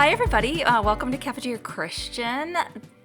[0.00, 0.64] Hi, everybody.
[0.64, 2.56] Uh, welcome to Cafeteria Christian.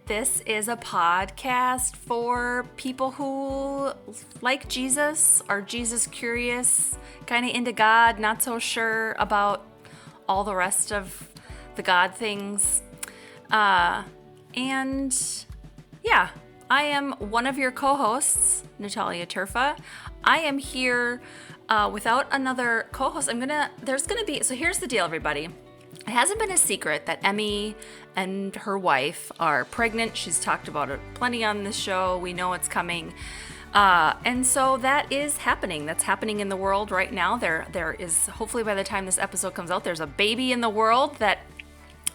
[0.05, 3.91] This is a podcast for people who
[4.39, 6.97] like Jesus, are Jesus curious,
[7.27, 9.67] kind of into God, not so sure about
[10.29, 11.29] all the rest of
[11.75, 12.81] the God things.
[13.51, 14.05] Uh,
[14.53, 15.45] and
[16.01, 16.29] yeah,
[16.69, 19.77] I am one of your co hosts, Natalia Terfa.
[20.23, 21.21] I am here
[21.67, 23.29] uh, without another co host.
[23.29, 25.49] I'm gonna, there's gonna be, so here's the deal, everybody.
[26.07, 27.75] It hasn't been a secret that Emmy
[28.15, 30.15] and her wife are pregnant.
[30.15, 32.17] She's talked about it plenty on the show.
[32.19, 33.13] We know it's coming.
[33.73, 35.85] Uh, and so that is happening.
[35.85, 37.37] That's happening in the world right now.
[37.37, 40.61] There, there is hopefully by the time this episode comes out, there's a baby in
[40.61, 41.39] the world that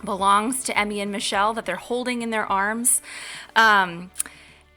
[0.04, 3.02] belongs to Emmy and Michelle that they're holding in their arms.
[3.54, 4.10] Um,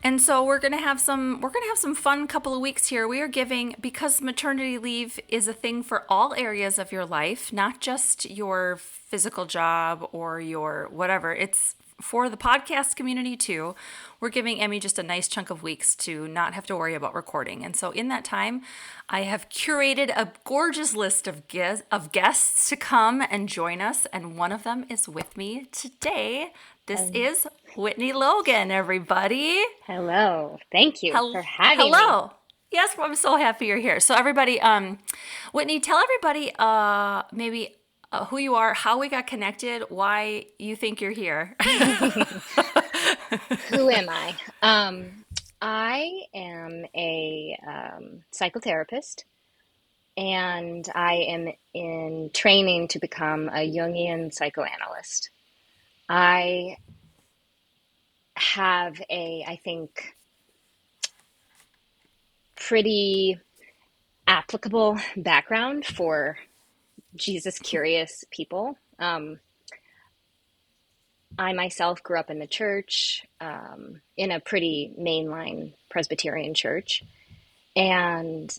[0.04, 2.60] and so we're going to have some we're going to have some fun couple of
[2.60, 3.08] weeks here.
[3.08, 7.54] We are giving because maternity leave is a thing for all areas of your life,
[7.54, 11.34] not just your physical job or your whatever.
[11.34, 13.76] It's for the podcast community too.
[14.20, 17.16] We're giving Emmy just a nice chunk of weeks to not have to worry about
[17.16, 17.64] recording.
[17.64, 18.62] And so in that time,
[19.08, 24.06] I have curated a gorgeous list of guests of guests to come and join us
[24.08, 26.52] and one of them is with me today.
[26.86, 29.64] This um, is Whitney Logan, everybody.
[29.86, 30.58] Hello.
[30.70, 31.92] Thank you for having hello.
[31.92, 31.98] me.
[31.98, 32.32] Hello.
[32.72, 34.02] Yes, I'm so happy you're here.
[34.02, 35.00] So everybody, um,
[35.54, 37.78] Whitney, tell everybody uh, maybe
[38.12, 41.56] uh, who you are, how we got connected, why you think you're here.
[43.70, 44.36] who am I?
[44.62, 45.24] Um,
[45.62, 49.24] I am a um, psychotherapist
[50.18, 55.30] and I am in training to become a Jungian psychoanalyst.
[56.10, 56.78] I
[58.36, 60.16] have a, I think,
[62.56, 63.40] pretty
[64.28, 66.38] applicable background for
[67.16, 68.78] Jesus curious people.
[69.00, 69.40] Um,
[71.38, 77.04] I myself grew up in the church, um, in a pretty mainline Presbyterian church.
[77.76, 78.56] And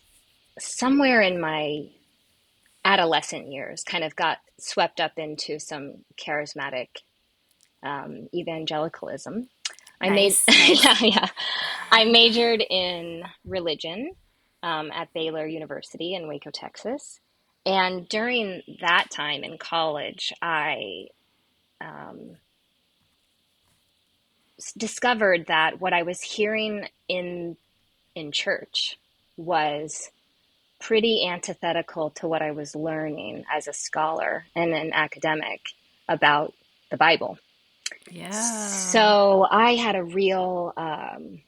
[0.59, 1.89] somewhere in my
[2.85, 6.89] adolescent years, kind of got swept up into some charismatic
[7.85, 9.49] um, evangelicalism.
[10.01, 10.45] I nice.
[10.49, 11.29] made yeah, yeah.
[11.91, 14.13] I majored in religion
[14.63, 17.21] um, at Baylor University in Waco, Texas,
[17.67, 21.07] and during that time in college, I
[21.81, 22.37] um,
[24.77, 27.57] discovered that what I was hearing in
[28.15, 28.99] in church
[29.37, 30.11] was
[30.81, 35.61] pretty antithetical to what I was learning as a scholar and an academic
[36.09, 36.53] about
[36.91, 37.39] the Bible.
[38.11, 38.31] Yeah.
[38.31, 41.43] So I had a real um,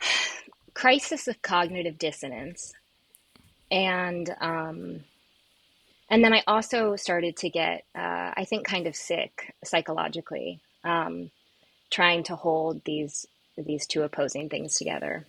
[0.74, 2.72] crisis of cognitive dissonance,
[3.70, 5.04] and um,
[6.10, 11.30] and then I also started to get, uh, I think, kind of sick psychologically, um,
[11.90, 15.26] trying to hold these these two opposing things together.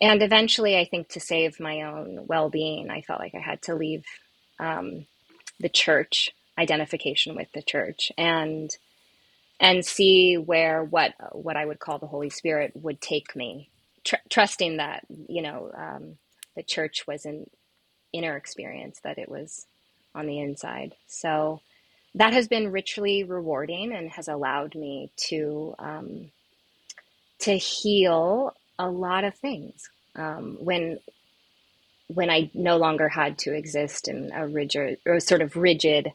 [0.00, 3.62] And eventually, I think to save my own well being, I felt like I had
[3.62, 4.04] to leave
[4.58, 5.06] um,
[5.60, 8.76] the church identification with the church and
[9.60, 13.70] and see where what what I would call the Holy Spirit would take me,
[14.04, 16.18] tr- trusting that you know um,
[16.56, 17.48] the church was an
[18.12, 19.66] inner experience, that it was
[20.14, 20.94] on the inside.
[21.08, 21.60] So
[22.16, 26.30] that has been richly rewarding and has allowed me to um,
[27.40, 30.98] to heal a lot of things um, when
[32.08, 36.12] when I no longer had to exist in a rigid or sort of rigid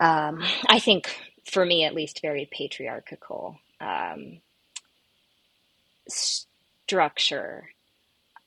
[0.00, 1.08] um, I think
[1.50, 4.40] for me at least, very patriarchal um,
[6.08, 7.70] structure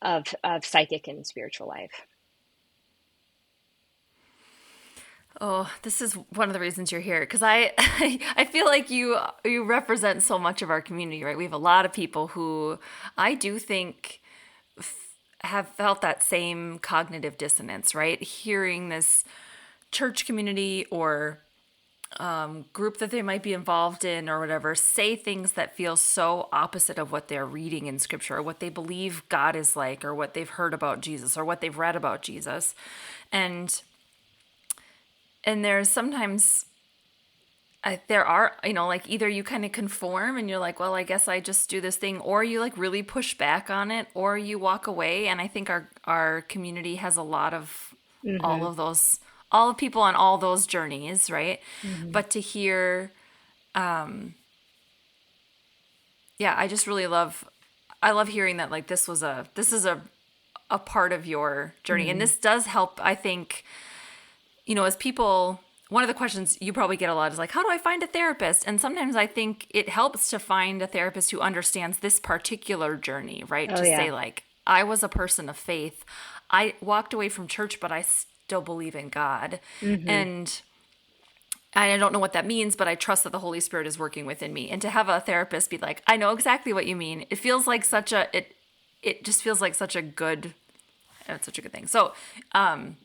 [0.02, 2.02] of of psychic and spiritual life.
[5.42, 9.18] Oh, this is one of the reasons you're here because I I feel like you
[9.46, 11.38] you represent so much of our community, right?
[11.38, 12.80] We have a lot of people who
[13.18, 14.22] I do think
[14.80, 14.96] f-
[15.44, 18.22] have felt that same cognitive dissonance, right?
[18.24, 19.24] Hearing this
[19.92, 21.40] church community or
[22.18, 26.50] um, group that they might be involved in or whatever say things that feel so
[26.52, 30.16] opposite of what they're reading in scripture or what they believe God is like or
[30.16, 32.74] what they've heard about Jesus or what they've read about Jesus.
[33.32, 33.82] And
[35.44, 36.66] and there's sometimes
[37.84, 40.96] I, there are you know like either you kind of conform and you're like well
[40.96, 44.08] i guess i just do this thing or you like really push back on it
[44.14, 47.94] or you walk away and i think our our community has a lot of
[48.26, 48.44] mm-hmm.
[48.44, 49.22] all of those
[49.52, 51.60] all the people on all those journeys, right?
[51.82, 52.12] Mm-hmm.
[52.12, 53.12] But to hear,
[53.76, 54.36] um,
[56.38, 57.46] yeah, I just really love,
[58.02, 60.02] I love hearing that like this was a, this is a,
[60.70, 62.04] a part of your journey.
[62.04, 62.12] Mm-hmm.
[62.12, 63.64] And this does help, I think,
[64.66, 67.52] you know, as people one of the questions you probably get a lot is like,
[67.52, 68.64] how do I find a therapist?
[68.68, 73.44] And sometimes I think it helps to find a therapist who understands this particular journey,
[73.48, 73.72] right?
[73.72, 73.98] Oh, to yeah.
[73.98, 76.06] say, like, I was a person of faith.
[76.52, 78.06] I walked away from church, but I
[78.50, 79.60] still believe in God.
[79.80, 80.10] Mm-hmm.
[80.10, 80.62] And
[81.76, 84.26] I don't know what that means, but I trust that the Holy Spirit is working
[84.26, 84.72] within me.
[84.72, 87.26] And to have a therapist be like, I know exactly what you mean.
[87.30, 88.56] It feels like such a it
[89.04, 90.56] it just feels like such a good
[91.28, 91.86] it's such a good thing.
[91.86, 92.14] So
[92.54, 92.98] um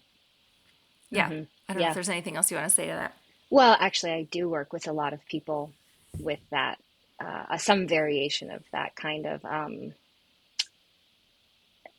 [1.11, 1.31] yeah.
[1.69, 1.89] I don't know Mm-hmm.
[1.89, 3.15] If there's anything else you want to say to that.
[3.51, 5.73] Well, actually, I do work with a lot of people
[6.19, 6.79] with that,
[7.25, 9.93] uh, some variation of that kind of, um,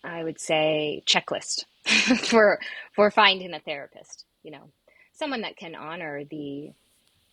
[0.06, 1.66] I would say, checklist
[2.30, 2.60] for
[2.94, 4.25] for finding a therapist.
[4.44, 4.69] You know,
[5.13, 6.72] someone that can honor the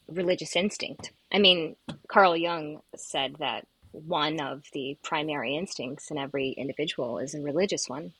[0.08, 1.12] religious instinct.
[1.32, 1.76] I mean,
[2.08, 7.88] Carl Jung said that one of the primary instincts in every individual is a religious
[7.88, 8.12] one.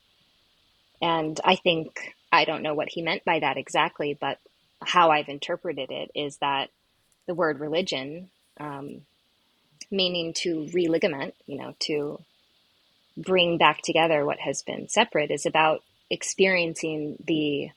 [1.01, 4.39] And I think, I don't know what he meant by that exactly, but
[4.81, 6.69] how I've interpreted it is that
[7.27, 8.29] the word religion,
[8.59, 9.01] um,
[9.91, 12.19] meaning to religament, you know, to
[13.17, 17.69] bring back together what has been separate, is about experiencing the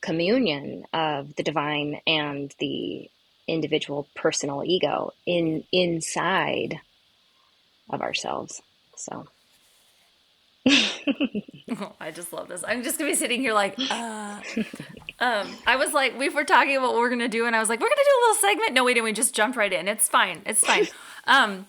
[0.00, 3.08] communion of the divine and the
[3.46, 6.80] individual personal ego in inside
[7.90, 8.62] of ourselves.
[8.96, 9.26] So
[10.66, 12.64] I just love this.
[12.66, 14.40] I'm just gonna be sitting here like, uh,
[15.20, 17.68] um, I was like, we were talking about what we're gonna do, and I was
[17.68, 18.72] like, we're gonna do a little segment.
[18.72, 19.04] No, we didn't.
[19.04, 19.88] We just jumped right in.
[19.88, 20.42] It's fine.
[20.46, 20.86] It's fine.
[21.26, 21.64] Um,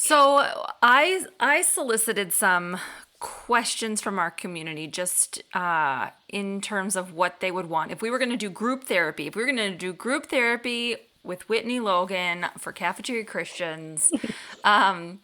[0.00, 2.78] so I I solicited some
[3.18, 8.08] questions from our community just uh, in terms of what they would want if we
[8.08, 9.26] were going to do group therapy.
[9.26, 14.12] If we were going to do group therapy with Whitney Logan for Cafeteria Christians.
[14.64, 15.18] um,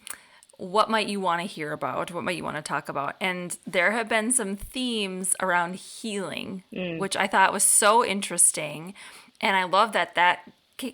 [0.56, 2.10] what might you want to hear about?
[2.10, 3.14] What might you want to talk about?
[3.20, 6.64] And there have been some themes around healing,
[6.98, 8.94] which I thought was so interesting.
[9.40, 10.50] And I love that that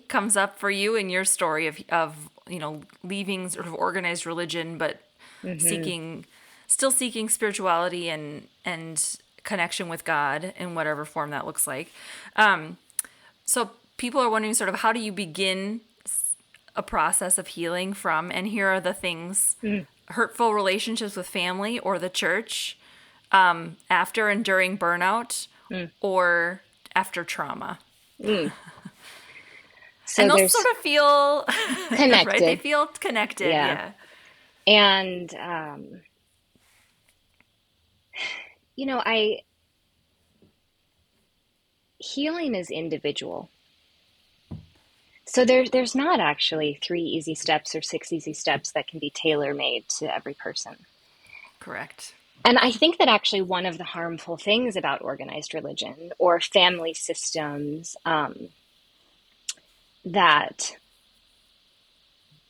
[0.07, 4.25] comes up for you in your story of, of you know, leaving sort of organized
[4.25, 5.01] religion, but
[5.59, 6.25] seeking,
[6.67, 11.91] still seeking spirituality and, and connection with God in whatever form that looks like.
[12.35, 12.77] Um,
[13.45, 15.81] so people are wondering sort of how do you begin
[16.75, 19.57] a process of healing from and here are the things
[20.09, 22.77] hurtful relationships with family or the church
[23.33, 25.47] um, after and during burnout
[26.01, 26.61] or
[26.95, 27.79] after trauma
[30.13, 31.97] so and they'll sort of feel right?
[31.97, 32.41] Connected.
[32.41, 33.91] they feel connected Yeah.
[34.67, 36.01] yeah, and um,
[38.75, 39.41] you know i
[42.01, 43.49] healing is individual.
[45.25, 49.11] So there, there's not actually three easy steps or six easy steps that can be
[49.11, 50.75] tailor made to every person.
[51.59, 52.13] Correct.
[52.43, 56.93] And I think that actually one of the harmful things about organized religion or family
[56.93, 58.49] systems um,
[60.05, 60.75] that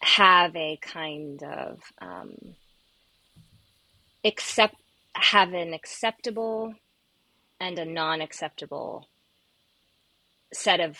[0.01, 2.55] have a kind of um,
[4.25, 4.75] accept
[5.13, 6.73] have an acceptable
[7.59, 9.07] and a non-acceptable
[10.53, 10.97] set of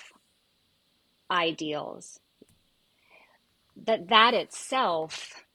[1.29, 2.19] ideals.
[3.85, 5.45] That that itself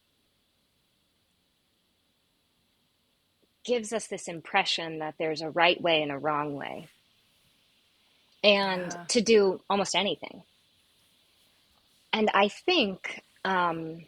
[3.64, 6.88] gives us this impression that there's a right way and a wrong way.
[8.42, 9.04] And Yeah.
[9.08, 10.42] to do almost anything
[12.16, 14.04] and i think um,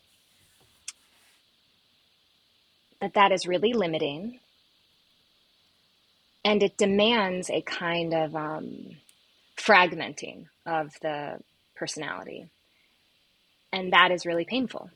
[3.01, 4.41] that that is really limiting.
[6.45, 8.97] And it demands a kind of um,
[9.57, 11.39] fragmenting of the
[11.77, 12.49] personality.
[13.73, 14.91] And that is really painful.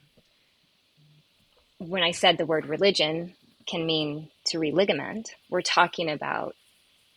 [1.78, 3.34] When i said the word religion
[3.66, 6.54] can mean to religament we're talking about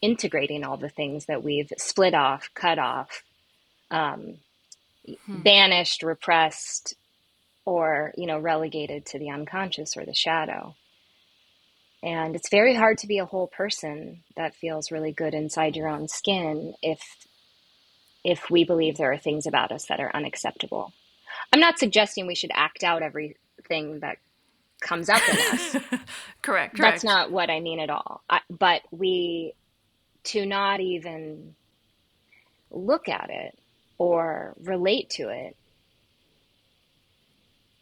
[0.02, 3.24] integrating all the things that we've split off cut off
[3.92, 4.38] um,
[5.26, 5.42] Hmm.
[5.42, 6.96] banished repressed
[7.66, 10.76] or you know relegated to the unconscious or the shadow.
[12.04, 15.88] And it's very hard to be a whole person that feels really good inside your
[15.88, 17.02] own skin if
[18.24, 20.94] if we believe there are things about us that are unacceptable.
[21.54, 24.18] I'm not suggesting we should act out everything that
[24.82, 25.78] comes up in us.
[26.42, 26.78] Correct correct.
[26.78, 28.22] That's not what i mean at all.
[28.30, 29.54] I, but we
[30.26, 31.56] to not even
[32.72, 33.58] look at it
[33.98, 35.56] or relate to it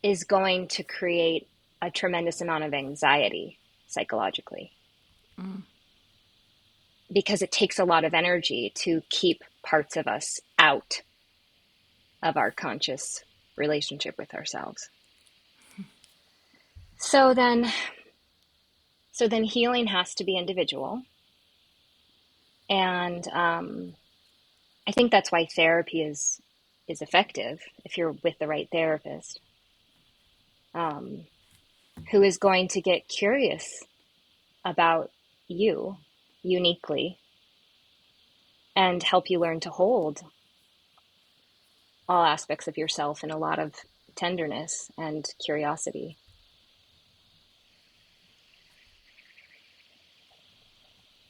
[0.01, 1.47] is going to create
[1.81, 4.71] a tremendous amount of anxiety psychologically.
[7.11, 11.01] Because it takes a lot of energy to keep parts of us out
[12.21, 13.23] of our conscious
[13.55, 14.89] relationship with ourselves.
[16.97, 17.69] So then
[19.13, 21.03] so then healing has to be individual.
[22.69, 23.93] And um,
[24.87, 26.41] I think that's why therapy is
[26.87, 29.39] is effective if you're with the right therapist,
[30.73, 31.23] um,
[32.11, 33.83] who is going to get curious
[34.65, 35.11] about
[35.47, 35.95] you
[36.41, 37.17] uniquely
[38.75, 40.21] and help you learn to hold
[42.09, 43.73] all aspects of yourself in a lot of
[44.15, 46.17] tenderness and curiosity.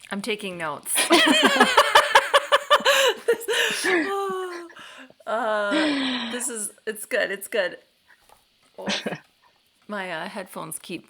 [0.10, 0.94] I'm taking notes.
[5.28, 7.32] uh, this is it's good.
[7.32, 7.78] It's good.
[8.78, 8.88] Oh,
[9.88, 11.10] my uh, headphones keep.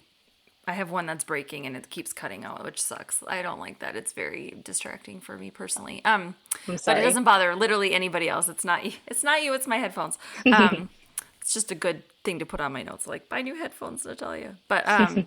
[0.66, 3.22] I have one that's breaking and it keeps cutting out, which sucks.
[3.28, 3.96] I don't like that.
[3.96, 6.02] It's very distracting for me personally.
[6.06, 8.48] Um, but it doesn't bother literally anybody else.
[8.48, 8.84] It's not.
[8.84, 8.92] you.
[9.06, 9.52] It's not you.
[9.52, 10.16] It's my headphones.
[10.50, 10.88] Um,
[11.40, 13.06] it's just a good thing to put on my notes.
[13.06, 14.56] Like buy new headphones, you.
[14.68, 15.26] But um,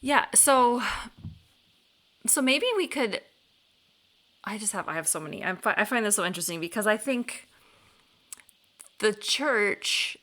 [0.00, 0.26] yeah.
[0.34, 0.82] So
[2.26, 3.20] so maybe we could
[4.44, 6.96] i just have i have so many I'm, i find this so interesting because i
[6.96, 7.48] think
[8.98, 10.16] the church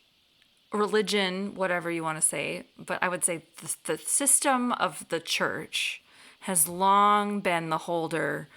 [0.72, 5.20] religion whatever you want to say but i would say the, the system of the
[5.20, 6.02] church
[6.42, 8.48] has long been the holder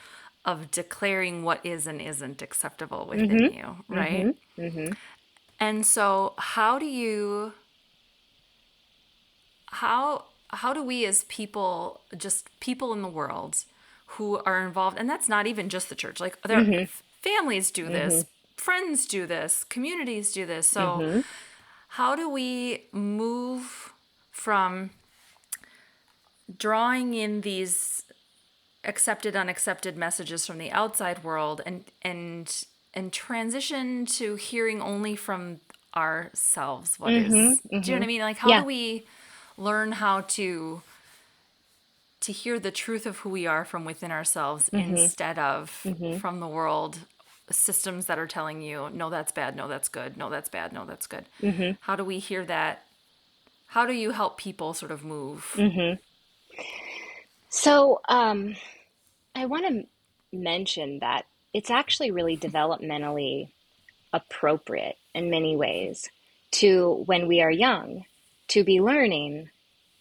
[0.45, 3.57] of declaring what is and isn't acceptable within mm-hmm.
[3.57, 4.26] you right
[4.59, 4.62] mm-hmm.
[4.62, 4.92] Mm-hmm.
[5.61, 7.52] and so how do you
[9.66, 13.64] how how do we as people just people in the world
[14.12, 16.85] who are involved and that's not even just the church like their mm-hmm.
[17.23, 18.28] families do this mm-hmm.
[18.57, 21.21] friends do this communities do this so mm-hmm.
[21.88, 23.92] how do we move
[24.31, 24.90] from
[26.59, 28.02] drawing in these
[28.85, 32.64] accepted unaccepted messages from the outside world and and
[32.95, 35.61] and transition to hearing only from
[35.97, 37.81] ourselves what is, mm-hmm.
[37.81, 38.07] do you know what i mm-hmm.
[38.07, 38.61] mean like how yeah.
[38.61, 39.04] do we
[39.57, 40.83] learn how to
[42.23, 44.97] to hear the truth of who we are from within ourselves mm-hmm.
[44.97, 46.19] instead of mm-hmm.
[46.19, 46.99] from the world
[47.50, 50.87] systems that are telling you no that's bad no that's good no that's bad no
[50.87, 51.73] that's good mm-hmm.
[51.81, 52.85] how do we hear that
[53.67, 56.00] how do you help people sort of move mm-hmm.
[57.50, 58.55] so um,
[59.35, 59.87] i want to
[60.37, 63.49] mention that it's actually really developmentally
[64.12, 66.09] appropriate in many ways
[66.50, 68.05] to when we are young
[68.49, 69.50] to be learning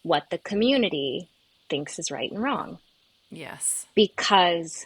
[0.04, 1.28] what the community
[1.72, 2.78] thinks is right and wrong.
[3.32, 3.88] Yes.
[3.96, 4.86] Because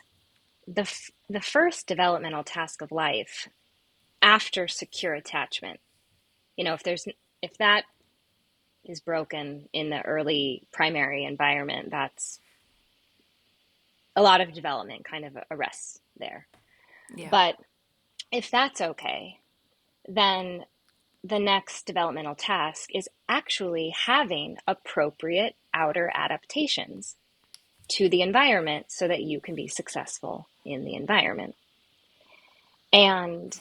[0.65, 3.49] the, f- the first developmental task of life
[4.21, 5.81] after secure attachment,
[6.55, 7.05] you know, if there's,
[7.41, 7.83] if that
[8.85, 12.39] is broken in the early primary environment, that's
[14.15, 16.47] a lot of development kind of arrests there.
[17.15, 17.29] Yeah.
[17.29, 17.55] But
[18.31, 19.39] if that's okay,
[20.07, 20.65] then
[21.27, 27.15] the next developmental task is actually having appropriate outer adaptations
[27.87, 31.55] to the environment so that you can be successful in the environment.
[32.93, 33.59] And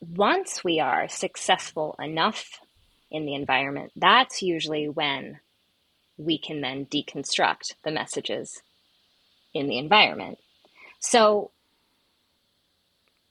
[0.00, 2.60] once we are successful enough
[3.10, 5.40] in the environment, that's usually when
[6.16, 8.62] we can then deconstruct the messages
[9.52, 10.38] in the environment.
[11.00, 11.51] So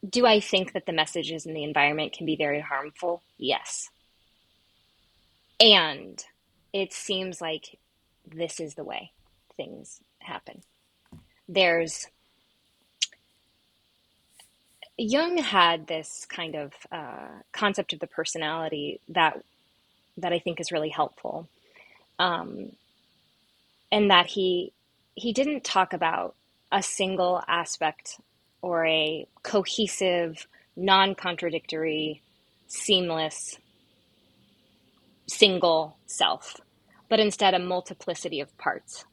[0.07, 3.21] do I think that the messages in the environment can be very harmful?
[3.37, 3.89] Yes.
[5.59, 6.23] And
[6.73, 7.77] it seems like
[8.25, 9.11] this is the way
[9.57, 10.61] things happen.
[11.47, 12.07] There's
[14.97, 19.43] Jung had this kind of uh, concept of the personality that
[20.17, 21.47] that I think is really helpful,
[22.19, 22.71] um,
[23.91, 24.73] and that he
[25.15, 26.35] he didn't talk about
[26.71, 28.19] a single aspect
[28.61, 32.21] or a cohesive, non contradictory,
[32.67, 33.57] seamless,
[35.27, 36.57] single self,
[37.09, 39.05] but instead a multiplicity of parts.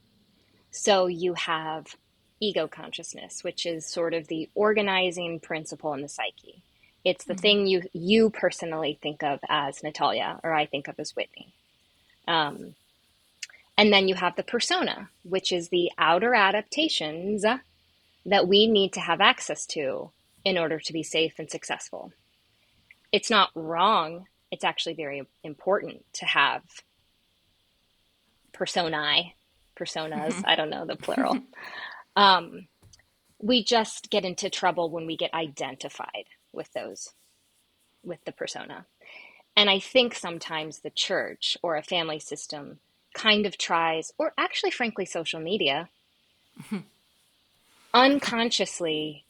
[0.71, 1.97] So you have
[2.41, 6.63] ego consciousness, which is sort of the organizing principle in the psyche.
[7.05, 7.41] It's the mm-hmm.
[7.41, 11.55] thing you you personally think of as Natalia, or I think of as Whitney.
[12.27, 12.75] Um,
[13.77, 17.45] and then you have the persona, which is the outer adaptations
[18.29, 20.11] that we need to have access to
[20.45, 22.13] in order to be safe and successful.
[23.11, 26.63] It's not wrong, it's actually very important to have
[28.53, 29.35] personae,
[29.77, 30.47] personas, mm-hmm.
[30.47, 31.39] I don't know the plural.
[32.17, 32.69] um,
[33.39, 37.15] we just get into trouble when we get identified with those,
[38.05, 38.87] with the persona.
[39.57, 42.79] And I think sometimes the church or a family system
[43.15, 45.89] kind of tries, or actually, frankly, social media.
[47.95, 49.25] Unconsciously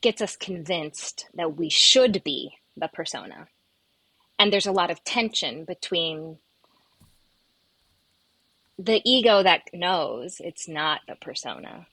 [0.00, 3.48] gets us convinced that we should be the persona.
[4.38, 6.38] And there's a lot of tension between
[8.78, 11.86] the ego that knows it's not the persona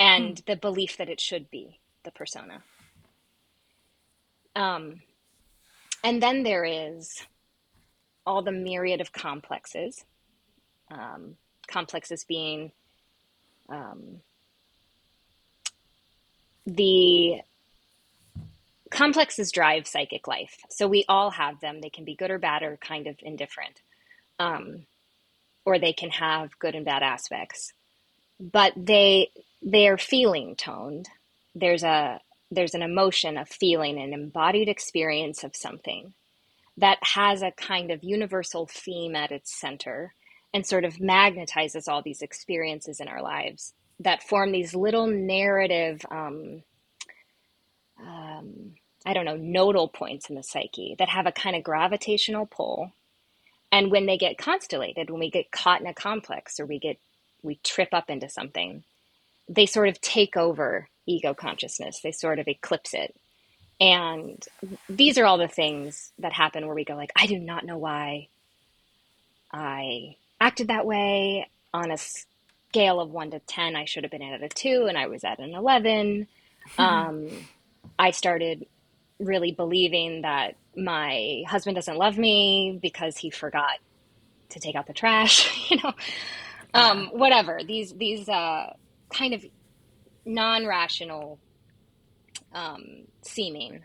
[0.00, 2.62] and the belief that it should be the persona.
[4.56, 5.02] Um,
[6.02, 7.22] and then there is
[8.26, 10.04] all the myriad of complexes,
[10.90, 12.72] um, complexes being
[13.68, 14.20] um,
[16.66, 17.40] the
[18.90, 20.58] complexes drive psychic life.
[20.70, 21.80] So we all have them.
[21.80, 23.80] They can be good or bad or kind of indifferent.
[24.38, 24.86] Um,
[25.64, 27.72] or they can have good and bad aspects.
[28.40, 29.30] But they
[29.62, 31.08] they're feeling toned.
[31.54, 32.20] There's a
[32.50, 36.14] there's an emotion, a feeling, an embodied experience of something
[36.76, 40.14] that has a kind of universal theme at its center
[40.54, 46.04] and sort of magnetizes all these experiences in our lives that form these little narrative
[46.10, 46.62] um,
[48.00, 48.74] um,
[49.04, 52.92] I don't know, nodal points in the psyche that have a kind of gravitational pull.
[53.70, 56.98] And when they get constellated, when we get caught in a complex or we get
[57.42, 58.82] we trip up into something,
[59.48, 62.00] they sort of take over ego consciousness.
[62.02, 63.14] They sort of eclipse it.
[63.80, 64.44] And
[64.88, 67.78] these are all the things that happen where we go like, I do not know
[67.78, 68.28] why
[69.52, 73.76] I acted that way on a scale of one to 10.
[73.76, 76.26] I should have been at a two and I was at an 11.
[76.78, 77.28] um,
[77.98, 78.66] I started
[79.18, 83.78] really believing that my husband doesn't love me because he forgot
[84.50, 85.92] to take out the trash, you know,
[86.74, 87.60] um, whatever.
[87.66, 88.74] These these uh,
[89.12, 89.44] kind of
[90.24, 91.38] non-rational
[92.52, 92.84] um,
[93.22, 93.84] seeming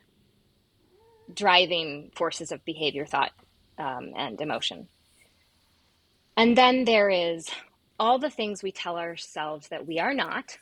[1.33, 3.31] driving forces of behavior, thought,
[3.77, 4.87] um, and emotion.
[6.41, 7.51] And then there is
[7.99, 10.57] all the things we tell ourselves that we are not,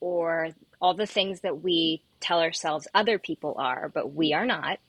[0.00, 0.48] or
[0.80, 4.80] all the things that we tell ourselves other people are, but we are not,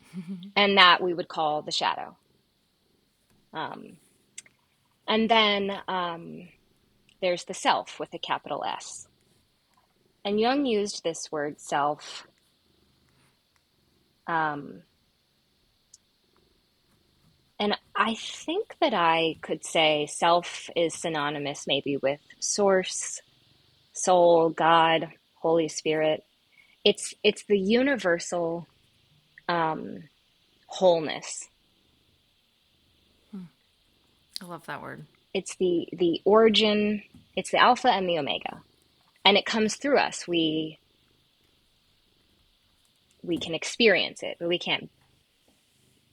[0.56, 2.16] and that we would call the shadow.
[3.52, 3.98] Um,
[5.06, 6.48] and then um,
[7.20, 9.08] there's the self with a capital S.
[10.24, 12.26] And Jung used this word self
[14.26, 14.84] um,
[17.58, 23.20] and I think that I could say self is synonymous maybe with source,
[23.92, 26.24] soul, God, Holy Spirit.
[26.84, 28.66] It's it's the universal
[29.48, 30.04] um,
[30.66, 31.48] wholeness.
[33.30, 33.44] Hmm.
[34.42, 35.06] I love that word.
[35.32, 37.02] It's the the origin.
[37.36, 38.60] It's the alpha and the omega,
[39.24, 40.28] and it comes through us.
[40.28, 40.78] We
[43.22, 44.90] we can experience it, but we can't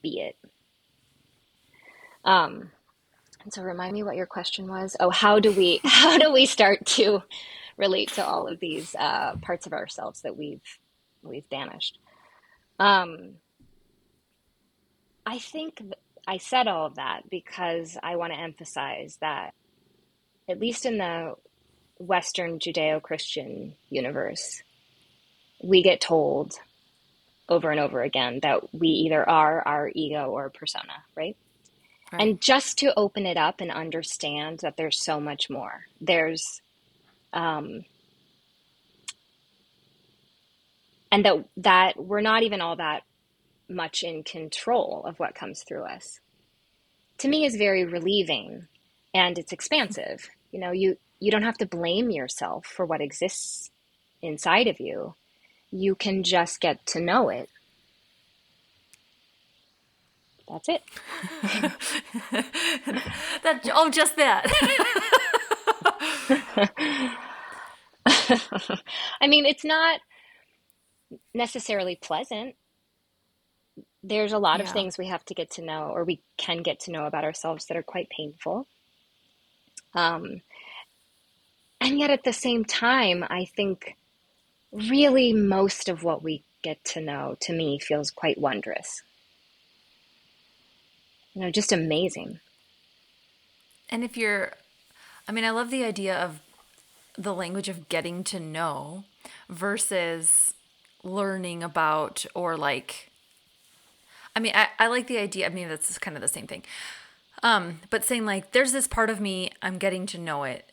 [0.01, 0.37] be it.
[2.23, 2.71] Um,
[3.43, 4.95] and so remind me what your question was.
[4.99, 7.23] Oh, how do we how do we start to
[7.77, 10.79] relate to all of these uh, parts of ourselves that we've
[11.21, 11.97] we've banished.
[12.79, 13.35] Um,
[15.25, 15.93] I think th-
[16.27, 19.53] I said all of that because I want to emphasize that,
[20.49, 21.35] at least in the
[21.97, 24.63] Western Judeo Christian universe,
[25.63, 26.55] we get told
[27.47, 31.37] over and over again that we either are our ego or persona, right?
[32.13, 32.29] Right?
[32.29, 35.85] And just to open it up and understand that there's so much more.
[36.01, 36.61] There's
[37.33, 37.85] um,
[41.11, 43.03] and that that we're not even all that
[43.69, 46.19] much in control of what comes through us
[47.19, 48.67] to me is very relieving
[49.13, 53.71] and it's expansive you know you you don't have to blame yourself for what exists
[54.21, 55.15] inside of you
[55.71, 57.49] you can just get to know it
[60.53, 60.81] that's it
[63.43, 64.45] that oh just that
[69.21, 69.99] I mean, it's not
[71.33, 72.55] necessarily pleasant.
[74.03, 74.65] There's a lot yeah.
[74.65, 77.23] of things we have to get to know, or we can get to know about
[77.23, 78.67] ourselves that are quite painful.
[79.93, 80.41] Um,
[81.79, 83.95] and yet at the same time, I think
[84.71, 89.01] really most of what we get to know to me feels quite wondrous.
[91.33, 92.39] You know, just amazing.
[93.89, 94.53] And if you're,
[95.27, 96.39] I mean, I love the idea of
[97.17, 99.03] the language of getting to know
[99.49, 100.53] versus
[101.03, 103.11] learning about or like
[104.35, 106.63] I mean I, I like the idea I mean that's kind of the same thing.
[107.41, 110.71] Um, but saying like there's this part of me, I'm getting to know it,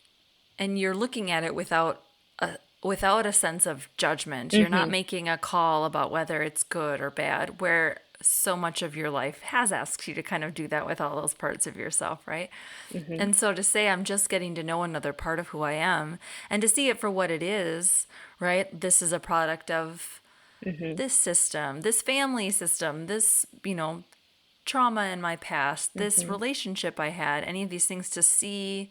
[0.58, 2.02] and you're looking at it without
[2.38, 4.52] a without a sense of judgment.
[4.52, 4.60] Mm-hmm.
[4.60, 4.92] You're not mm-hmm.
[4.92, 7.60] making a call about whether it's good or bad.
[7.60, 11.00] Where so much of your life has asked you to kind of do that with
[11.00, 12.50] all those parts of yourself, right?
[12.92, 13.16] Mm-hmm.
[13.18, 16.18] And so to say, I'm just getting to know another part of who I am
[16.50, 18.06] and to see it for what it is,
[18.38, 18.78] right?
[18.78, 20.20] This is a product of
[20.64, 20.96] mm-hmm.
[20.96, 24.04] this system, this family system, this, you know,
[24.66, 26.30] trauma in my past, this mm-hmm.
[26.30, 28.90] relationship I had, any of these things to see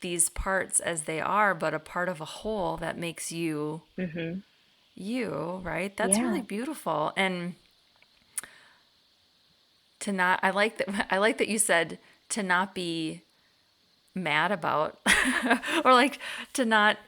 [0.00, 4.40] these parts as they are, but a part of a whole that makes you Mm-hmm.
[4.94, 5.96] you, right?
[5.96, 6.24] That's Yeah.
[6.24, 7.12] really beautiful.
[7.16, 7.54] And
[10.00, 11.98] to not I like that I like that you said
[12.30, 13.22] to not be
[14.14, 14.98] mad about
[15.84, 16.18] or like
[16.54, 16.98] to not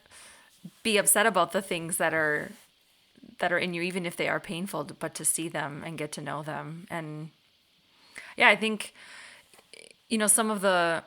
[0.83, 2.53] be upset about the things that are
[3.38, 6.12] that are in you even if they are painful but to see them and get
[6.12, 6.87] to know them.
[6.90, 7.31] And
[8.37, 8.94] yeah i think
[10.09, 11.03] you know some of the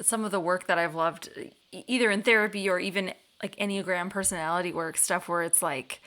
[0.00, 1.28] some of the work that i've loved
[1.72, 6.00] either in therapy or even like enneagram personality work stuff where it's like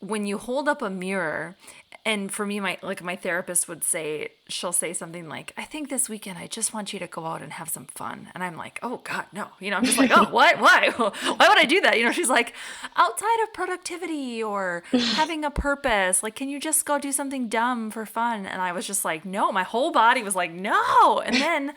[0.00, 1.56] when you hold up a mirror
[2.04, 5.90] and for me my like my therapist would say she'll say something like i think
[5.90, 8.28] this weekend i just want you to go out and have some fun.
[8.34, 9.48] And i'm like oh god no.
[9.58, 10.60] You know i'm just like oh what?
[10.60, 10.90] Why?
[10.96, 11.98] Why would i do that?
[11.98, 12.54] You know she's like
[12.94, 17.90] outside of productivity or having a purpose like can you just go do something dumb
[17.90, 18.46] for fun?
[18.46, 21.20] And i was just like no my whole body was like no.
[21.20, 21.74] And then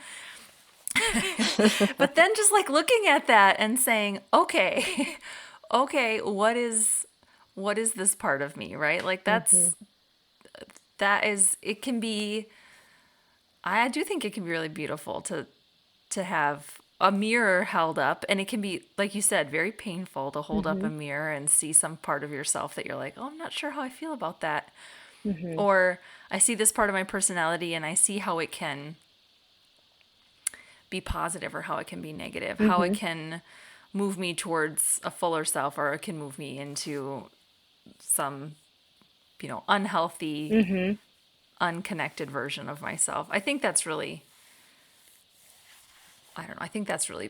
[1.98, 5.18] but then just like looking at that and saying okay
[5.72, 7.06] okay what is
[7.60, 9.04] what is this part of me right?
[9.04, 9.32] Like mm-hmm.
[9.32, 9.76] that's
[11.00, 12.46] that is it can be
[13.64, 15.48] i do think it can be really beautiful to
[16.10, 20.32] to have a mirror held up and it can be like you said very painful
[20.32, 20.86] to hold up mm-hmm.
[20.86, 23.72] a mirror and see some part of yourself that you're like oh i'm not sure
[23.72, 24.70] how i feel about that.
[25.26, 25.60] Mm-hmm.
[25.60, 26.00] Or
[26.32, 28.96] i see this part of my personality and i see how it can
[30.90, 33.42] be positive or how it can be negative how it can
[33.92, 37.30] move me towards a fuller self or it can move me into
[38.00, 38.56] some
[39.42, 40.94] you know unhealthy mm-hmm.
[41.62, 43.28] unconnected version of myself.
[43.32, 44.24] I think that's really
[46.36, 47.30] i don't know i think that's really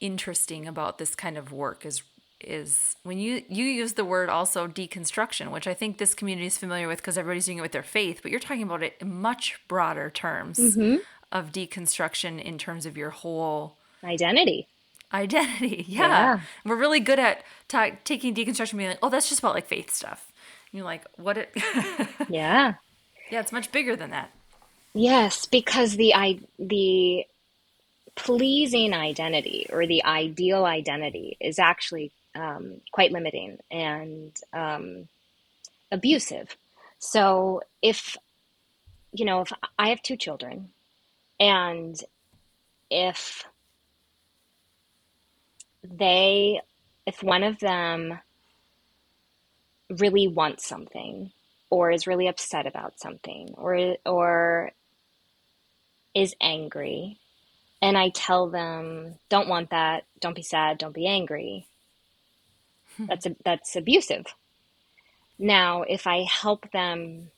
[0.00, 2.02] interesting about this kind of work is
[2.40, 6.58] is when you you use the word also deconstruction which i think this community is
[6.58, 9.20] familiar with because everybody's doing it with their faith but you're talking about it in
[9.20, 10.96] much broader terms mm-hmm.
[11.32, 14.68] of deconstruction in terms of your whole Identity.
[15.12, 15.84] Identity.
[15.88, 16.08] Yeah.
[16.08, 16.40] Yeah.
[16.64, 19.66] We're really good at ta taking deconstruction and being like, oh, that's just about like
[19.66, 20.32] faith stuff.
[20.72, 21.50] And you're like, what it,
[22.28, 22.74] Yeah.
[23.30, 24.30] yeah, it's much bigger than that.
[24.94, 27.26] Yes, because the I the
[28.14, 35.06] pleasing identity or the ideal identity is actually um, quite limiting and um,
[35.92, 36.56] abusive.
[36.98, 38.16] So if
[39.12, 40.70] you know, if I have two children,
[41.38, 41.98] and
[42.90, 43.44] if
[45.90, 46.60] they,
[47.06, 48.18] if one of them
[49.90, 51.32] really wants something,
[51.70, 54.70] or is really upset about something, or or
[56.14, 57.18] is angry,
[57.82, 60.04] and I tell them, "Don't want that.
[60.20, 60.78] Don't be sad.
[60.78, 61.66] Don't be angry."
[62.96, 63.06] Hmm.
[63.06, 64.26] That's a, that's abusive.
[65.38, 67.30] Now, if I help them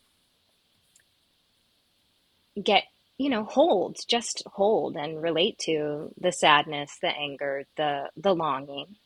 [2.62, 2.84] get,
[3.18, 8.96] you know, hold, just hold and relate to the sadness, the anger, the the longing,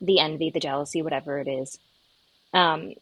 [0.00, 1.78] the envy, the jealousy, whatever it is,
[2.52, 2.92] um,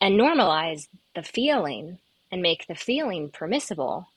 [0.00, 1.98] and normalize the feeling
[2.32, 4.08] and make the feeling permissible,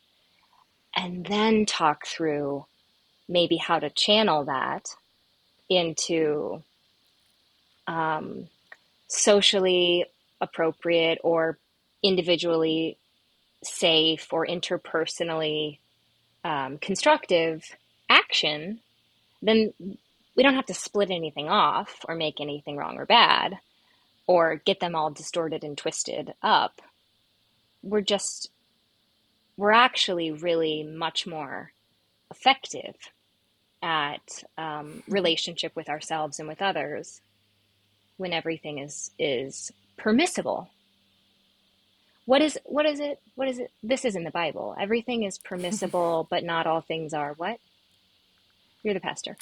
[0.95, 2.65] and then talk through
[3.27, 4.87] maybe how to channel that
[5.69, 6.63] into
[7.87, 8.47] um,
[9.07, 10.05] socially
[10.39, 11.57] appropriate or
[12.03, 12.97] individually
[13.65, 15.79] safe or interpersonally
[16.43, 17.63] um, constructive
[18.09, 18.79] action,
[19.41, 19.73] then
[20.35, 23.57] we don't have to split anything off or make anything wrong or bad
[24.27, 26.81] or get them all distorted and twisted up.
[27.81, 28.49] We're just,
[29.57, 31.71] we're actually really much more
[32.31, 32.95] effective
[33.83, 37.19] at um, relationship with ourselves and with others
[38.17, 40.69] when everything is is permissible
[42.25, 45.37] what is what is it what is it this is in the bible everything is
[45.37, 47.59] permissible but not all things are what
[48.83, 49.37] you're the pastor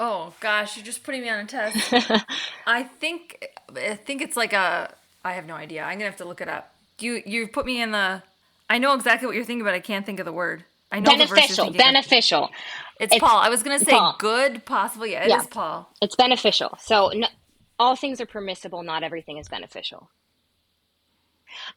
[0.00, 1.76] Oh gosh, you're just putting me on a test.
[2.66, 3.46] I think
[3.76, 4.92] I think it's like a
[5.24, 5.84] I have no idea.
[5.84, 6.74] I'm gonna have to look it up.
[6.98, 8.20] You you put me in the
[8.68, 10.64] I know exactly what you're thinking, but I can't think of the word.
[10.90, 11.86] I know the verse you're beneficial thinking of.
[11.86, 12.50] beneficial
[12.98, 13.38] It's, it's Paul.
[13.38, 14.16] I was gonna say Paul.
[14.18, 15.12] good, possibly.
[15.12, 15.42] Yeah, it is Yeah.
[15.48, 15.88] Paul.
[16.02, 17.28] it's beneficial so no,
[17.78, 20.10] all things are permissible not everything is beneficial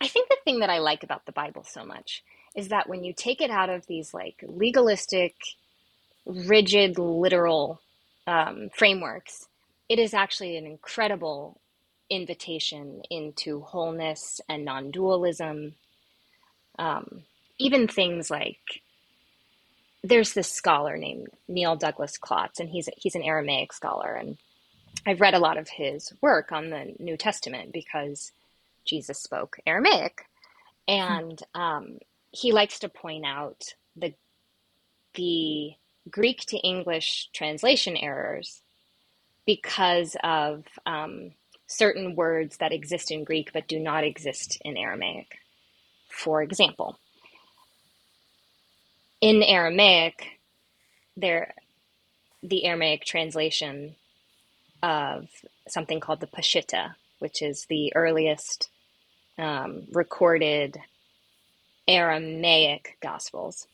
[0.01, 2.23] i think the thing that i like about the bible so much
[2.55, 5.35] is that when you take it out of these like legalistic
[6.25, 7.79] rigid literal
[8.25, 9.47] um, frameworks
[9.89, 11.59] it is actually an incredible
[12.09, 15.75] invitation into wholeness and non-dualism.
[16.79, 17.23] Um,
[17.57, 18.81] even things like
[20.03, 24.37] there's this scholar named Neil Douglas Klotz, and he's he's an Aramaic scholar, and
[25.05, 28.31] I've read a lot of his work on the New Testament because
[28.87, 30.25] Jesus spoke Aramaic,
[30.87, 31.99] and um,
[32.31, 33.63] he likes to point out
[33.95, 34.13] the
[35.15, 35.71] the
[36.09, 38.61] Greek to English translation errors
[39.45, 41.31] because of um,
[41.67, 45.27] certain words that exist in Greek but do not exist in Aramaic.
[46.09, 46.99] For example,
[49.21, 50.25] in Aramaic,
[51.17, 51.53] there
[52.43, 53.95] the Aramaic translation
[54.83, 55.27] of
[55.67, 58.69] something called the Peshitta, which is the earliest
[59.37, 60.77] um, recorded
[61.87, 63.67] Aramaic Gospels.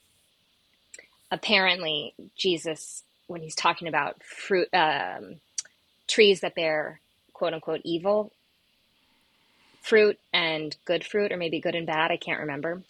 [1.31, 5.37] Apparently, Jesus, when he's talking about fruit, um,
[6.07, 6.99] trees that bear
[7.33, 8.31] quote unquote evil
[9.81, 12.81] fruit and good fruit, or maybe good and bad, I can't remember.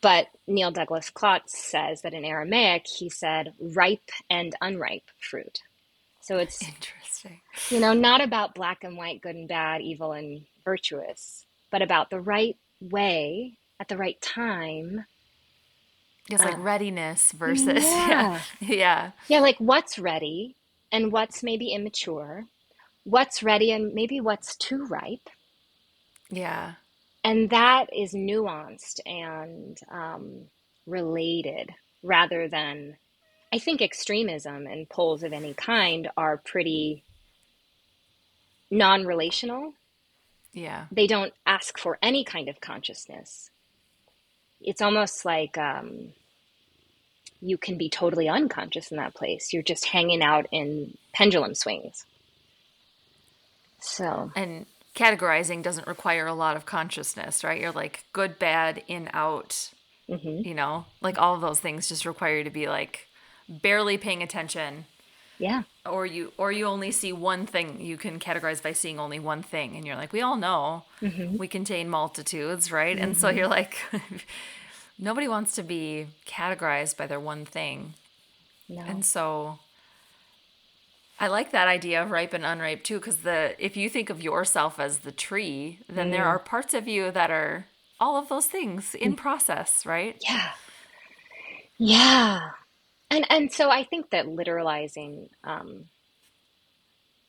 [0.00, 5.60] But Neil Douglas Klotz says that in Aramaic, he said ripe and unripe fruit.
[6.20, 7.40] So it's interesting.
[7.70, 12.10] You know, not about black and white, good and bad, evil and virtuous, but about
[12.10, 15.06] the right way at the right time.
[16.30, 18.40] It's like uh, readiness versus yeah.
[18.60, 18.68] yeah.
[18.68, 19.10] Yeah.
[19.28, 20.56] Yeah, like what's ready
[20.92, 22.44] and what's maybe immature,
[23.04, 25.28] what's ready and maybe what's too ripe.
[26.30, 26.74] Yeah.
[27.24, 30.46] And that is nuanced and um,
[30.86, 31.70] related
[32.02, 32.96] rather than,
[33.52, 37.04] I think extremism and poles of any kind are pretty
[38.70, 39.72] non relational.
[40.52, 40.86] Yeah.
[40.90, 43.50] They don't ask for any kind of consciousness.
[44.60, 46.12] It's almost like um,
[47.40, 49.52] you can be totally unconscious in that place.
[49.52, 52.04] You're just hanging out in pendulum swings.
[53.80, 54.32] So.
[54.34, 57.60] And categorizing doesn't require a lot of consciousness, right?
[57.60, 59.70] You're like good, bad, in, out.
[60.08, 60.48] Mm-hmm.
[60.48, 63.06] You know, like all of those things just require you to be like
[63.48, 64.86] barely paying attention.
[65.38, 65.62] Yeah.
[65.86, 67.80] Or you or you only see one thing.
[67.80, 71.36] You can categorize by seeing only one thing and you're like, we all know mm-hmm.
[71.36, 72.96] we contain multitudes, right?
[72.96, 73.04] Mm-hmm.
[73.04, 73.38] And so mm-hmm.
[73.38, 73.78] you're like
[74.98, 77.94] nobody wants to be categorized by their one thing.
[78.68, 78.82] No.
[78.82, 79.58] And so
[81.20, 84.22] I like that idea of ripe and unripe too, because the if you think of
[84.22, 86.12] yourself as the tree, then mm.
[86.12, 87.66] there are parts of you that are
[88.00, 89.16] all of those things in mm.
[89.16, 90.16] process, right?
[90.20, 90.50] Yeah.
[91.78, 92.50] Yeah.
[93.10, 95.86] And and so I think that literalizing um,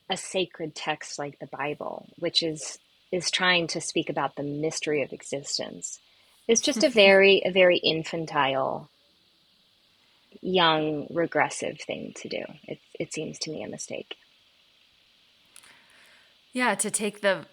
[0.10, 2.80] a sacred text like the Bible, which is
[3.12, 6.00] is trying to speak about the mystery of existence,
[6.48, 8.90] is just a very a very infantile
[10.42, 12.44] young regressive thing to do.
[12.68, 14.16] It it seems to me a mistake.
[16.52, 17.46] Yeah, to take the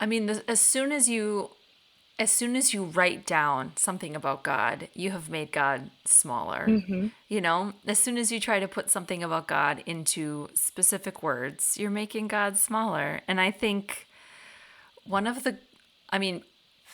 [0.00, 1.50] I mean, the, as soon as you
[2.18, 6.66] as soon as you write down something about God, you have made God smaller.
[6.68, 7.08] Mm-hmm.
[7.28, 11.76] You know, as soon as you try to put something about God into specific words,
[11.76, 13.20] you're making God smaller.
[13.26, 14.06] And I think
[15.04, 15.58] one of the
[16.10, 16.44] I mean,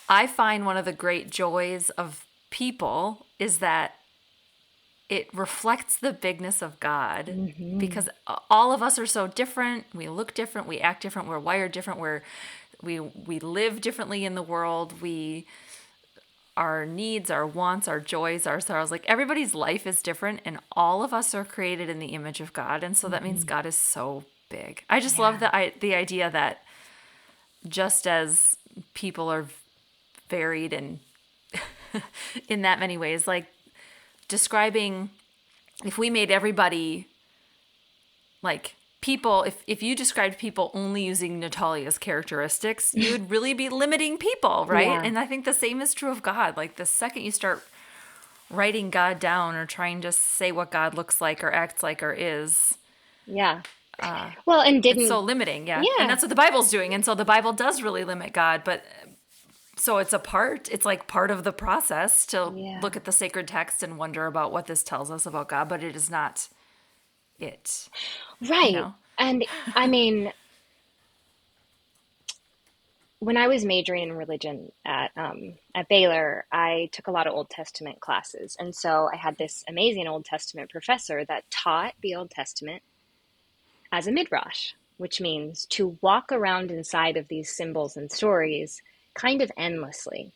[0.09, 3.97] I find one of the great joys of people is that
[5.11, 7.79] it reflects the bigness of God mm-hmm.
[7.79, 8.09] because
[8.49, 9.85] all of us are so different.
[9.93, 12.23] We look different, we act different, we're wired different, we're
[12.83, 15.01] we we live differently in the world.
[15.01, 15.47] We
[16.57, 21.03] our needs, our wants, our joys, our sorrows, like everybody's life is different and all
[21.03, 22.83] of us are created in the image of God.
[22.83, 23.33] And so that mm-hmm.
[23.33, 24.85] means God is so big.
[24.91, 25.23] I just yeah.
[25.23, 26.63] love the I, the idea that
[27.67, 28.57] just as
[28.95, 29.47] people are
[30.29, 31.01] varied and
[32.49, 33.47] in that many ways, like
[34.29, 35.11] describing
[35.85, 37.07] if we made everybody
[38.43, 43.69] like people if if you described people only using Natalia's characteristics, you would really be
[43.69, 44.87] limiting people, right?
[44.87, 45.03] Yeah.
[45.03, 46.57] And I think the same is true of God.
[46.57, 47.63] Like the second you start
[48.51, 52.13] writing God down or trying to say what God looks like or acts like or
[52.13, 52.77] is.
[53.27, 53.63] Yeah.
[53.99, 55.83] Uh, well, and didn't so limiting, yeah.
[55.83, 56.01] yeah.
[56.01, 56.95] And that's what the Bible's doing.
[56.95, 58.83] And so the Bible does really limit God, but
[59.81, 62.81] so it's a part it's like part of the process to yeah.
[62.83, 65.83] look at the sacred text and wonder about what this tells us about god but
[65.83, 66.49] it is not
[67.41, 67.89] it
[68.49, 68.95] right you know?
[69.19, 70.33] and i mean
[73.19, 77.35] when i was majoring in religion at um, at baylor i took a lot of
[77.35, 82.15] old testament classes and so i had this amazing old testament professor that taught the
[82.15, 82.83] old testament
[83.93, 88.83] as a midrash which means to walk around inside of these symbols and stories
[89.15, 90.31] kind of endlessly,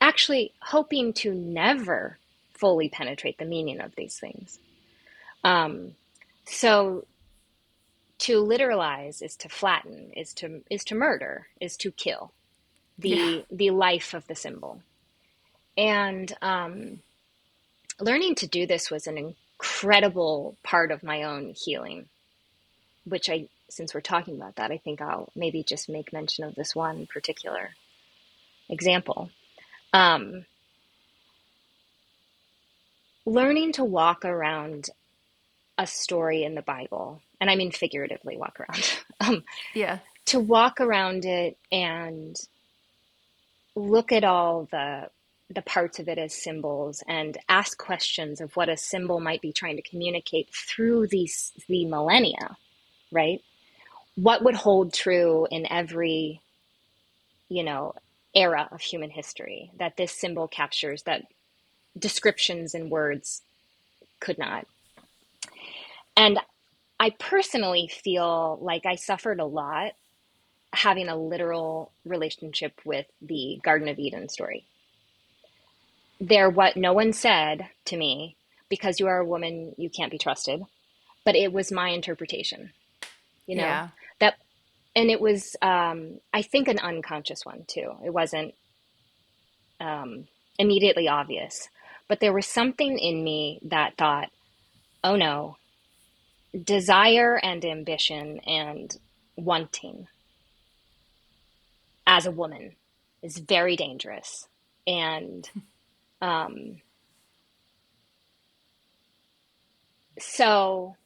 [0.00, 2.16] actually hoping to never
[2.54, 4.58] fully penetrate the meaning of these things.
[5.44, 5.94] Um,
[6.44, 7.06] so
[8.20, 12.32] to literalize is to flatten, is to is to murder, is to kill
[12.98, 13.40] the yeah.
[13.50, 14.80] the life of the symbol.
[15.76, 17.00] And um,
[18.00, 22.08] learning to do this was an incredible part of my own healing,
[23.04, 26.54] which I since we're talking about that, I think I'll maybe just make mention of
[26.54, 27.70] this one particular
[28.68, 29.30] example.
[29.92, 30.44] Um,
[33.24, 34.90] learning to walk around
[35.78, 40.00] a story in the Bible, and I mean figuratively walk around, um, Yeah.
[40.26, 42.36] to walk around it and
[43.74, 45.08] look at all the
[45.50, 49.52] the parts of it as symbols and ask questions of what a symbol might be
[49.52, 52.56] trying to communicate through these the millennia,
[53.12, 53.40] right?
[54.16, 56.40] What would hold true in every,
[57.48, 57.94] you know,
[58.34, 61.24] era of human history that this symbol captures that
[61.98, 63.42] descriptions and words
[64.20, 64.66] could not.
[66.16, 66.38] And
[67.00, 69.92] I personally feel like I suffered a lot
[70.74, 74.66] having a literal relationship with the Garden of Eden story.
[76.20, 78.36] They're what no one said to me
[78.70, 80.62] because you are a woman, you can't be trusted.
[81.24, 82.72] But it was my interpretation,
[83.46, 83.88] you know, Yeah.
[84.20, 84.36] that,
[84.96, 87.92] and it was, um, I think, an unconscious one too.
[88.04, 88.54] It wasn't
[89.80, 91.68] um, immediately obvious,
[92.08, 94.30] but there was something in me that thought,
[95.04, 95.56] oh no,
[96.58, 98.96] desire and ambition and
[99.36, 100.06] wanting
[102.06, 102.72] as a woman
[103.22, 104.48] is very dangerous.
[104.86, 105.48] And
[106.20, 106.80] um,
[110.18, 110.96] so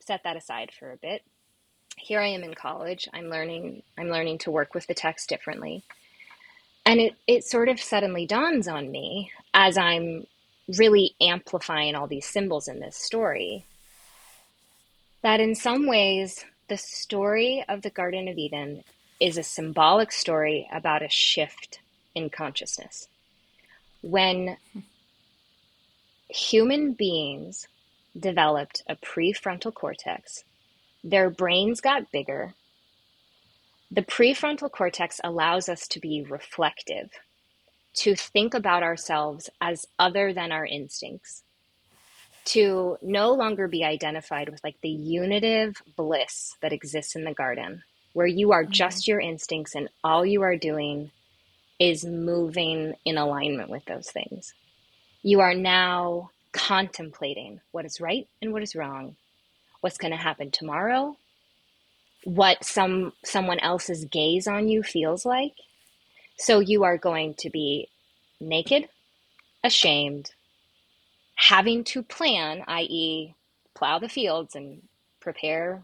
[0.00, 1.22] set that aside for a bit.
[1.96, 3.08] Here I am in college.
[3.12, 5.84] I'm learning I'm learning to work with the text differently.
[6.86, 10.26] And it, it sort of suddenly dawns on me as I'm
[10.78, 13.66] really amplifying all these symbols in this story
[15.22, 18.84] that in some ways the story of the Garden of Eden
[19.18, 21.80] is a symbolic story about a shift
[22.14, 23.08] in consciousness.
[24.02, 24.56] When
[26.28, 27.68] human beings
[28.18, 30.44] developed a prefrontal cortex,
[31.04, 32.54] their brains got bigger.
[33.90, 37.10] The prefrontal cortex allows us to be reflective,
[37.94, 41.42] to think about ourselves as other than our instincts,
[42.46, 47.82] to no longer be identified with like the unitive bliss that exists in the garden,
[48.12, 48.72] where you are mm-hmm.
[48.72, 51.10] just your instincts and all you are doing
[51.78, 54.52] is moving in alignment with those things.
[55.22, 59.16] You are now contemplating what is right and what is wrong,
[59.80, 61.16] what's going to happen tomorrow,
[62.24, 65.54] what some someone else's gaze on you feels like.
[66.38, 67.88] So you are going to be
[68.40, 68.88] naked,
[69.62, 70.32] ashamed,
[71.40, 73.34] having to plan, i.e.,
[73.74, 74.82] plow the fields and
[75.20, 75.82] prepare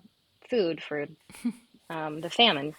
[0.50, 1.06] food for
[1.90, 2.74] um, the famine.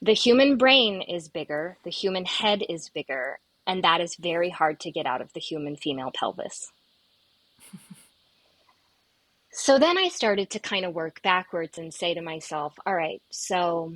[0.00, 4.78] The human brain is bigger, the human head is bigger, and that is very hard
[4.80, 6.70] to get out of the human female pelvis.
[9.52, 13.20] so then I started to kind of work backwards and say to myself, all right,
[13.30, 13.94] so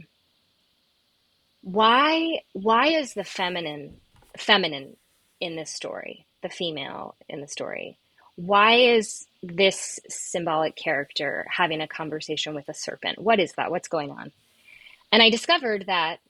[1.63, 3.99] why why is the feminine
[4.37, 4.97] feminine
[5.41, 7.97] in this story, the female in the story?
[8.37, 13.19] Why is this symbolic character having a conversation with a serpent?
[13.19, 13.73] What is that?
[13.73, 14.31] What's going on?
[15.11, 16.21] And I discovered that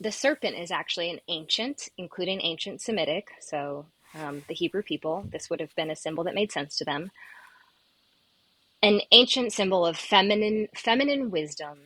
[0.00, 5.48] the serpent is actually an ancient, including ancient Semitic, so um, the Hebrew people, this
[5.48, 7.10] would have been a symbol that made sense to them.
[8.82, 11.78] An ancient symbol of feminine, feminine wisdom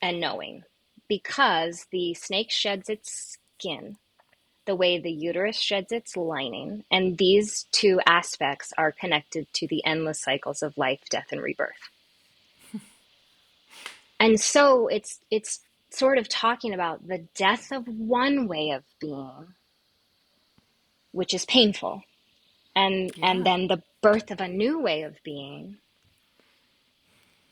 [0.00, 0.64] and knowing,
[1.08, 3.96] because the snake sheds its skin
[4.66, 9.84] the way the uterus sheds its lining, and these two aspects are connected to the
[9.86, 11.90] endless cycles of life, death, and rebirth.
[14.20, 19.48] and so it's it's sort of talking about the death of one way of being,
[21.12, 22.02] which is painful,
[22.76, 23.24] and Yeah.
[23.24, 25.78] and then the birth of a new way of being,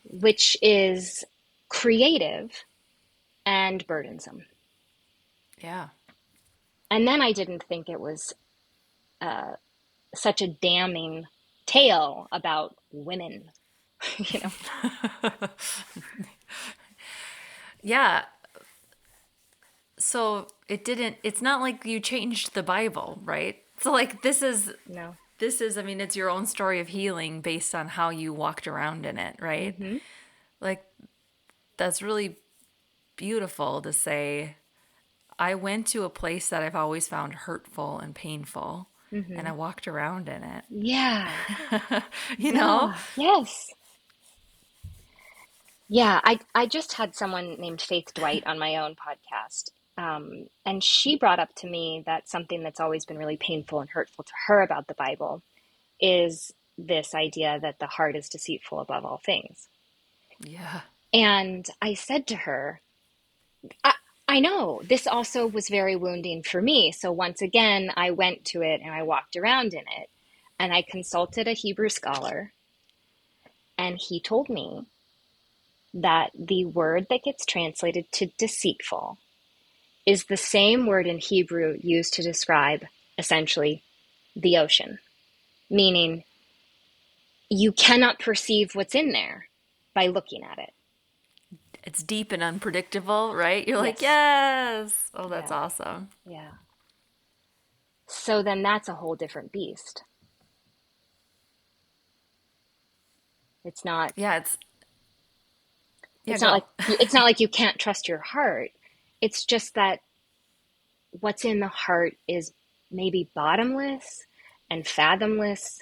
[0.04, 1.24] which is
[1.68, 2.50] creative
[3.46, 4.46] and burdensome.
[5.62, 5.88] Yeah.
[6.90, 8.32] And then I didn't think it was
[9.20, 9.54] uh,
[10.14, 11.26] such a damning
[11.66, 13.50] tale about women,
[14.18, 14.52] you know.
[17.82, 18.24] Yeah.
[19.98, 23.56] So it didn't it's not like you changed the Bible, right?
[23.80, 25.16] So like this is No.
[25.38, 28.66] this is I mean it's your own story of healing based on how you walked
[28.66, 29.76] around in it, right?
[30.60, 30.84] Like
[31.76, 32.36] that's really
[33.16, 34.56] beautiful to say
[35.38, 39.86] I went to a place that I've always found hurtful and painful and I walked
[39.86, 40.64] around in it.
[40.68, 41.30] Yeah.
[42.38, 42.92] You know?
[43.16, 43.72] Yes.
[45.88, 49.70] Yeah, I I just had someone named Faith Dwight on my own podcast.
[49.96, 53.88] Um, and she brought up to me that something that's always been really painful and
[53.88, 55.42] hurtful to her about the Bible
[56.00, 59.68] is this idea that the heart is deceitful above all things.
[60.40, 60.80] Yeah.
[61.12, 62.80] And I said to her,
[63.84, 63.94] I
[64.34, 64.80] I know.
[64.82, 66.90] This also was very wounding for me.
[66.90, 70.10] So once again, I went to it and I walked around in it
[70.58, 72.52] and I consulted a Hebrew scholar.
[73.78, 74.86] And he told me
[75.94, 79.18] that the word that gets translated to deceitful
[80.04, 83.84] is the same word in Hebrew used to describe essentially
[84.34, 84.98] the ocean,
[85.70, 86.24] meaning
[87.48, 89.46] you cannot perceive what's in there
[89.94, 90.72] by looking at it.
[91.84, 93.68] It's deep and unpredictable, right?
[93.68, 94.02] You're like, Yes.
[94.02, 95.10] yes.
[95.14, 95.56] Oh, that's Yeah.
[95.56, 96.10] awesome.
[96.26, 96.50] Yeah.
[98.08, 100.04] So then that's a whole different beast.
[103.64, 104.58] It's not Yeah, it's
[106.24, 106.66] yeah, it's not like
[107.00, 108.70] it's not like you can't trust your heart.
[109.20, 110.00] It's just that
[111.20, 112.52] what's in the heart is
[112.90, 114.24] maybe bottomless
[114.70, 115.80] and fathomless.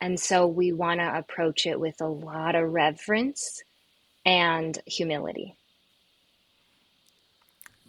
[0.00, 3.62] And so we want to approach it with a lot of reverence
[4.24, 5.56] and humility.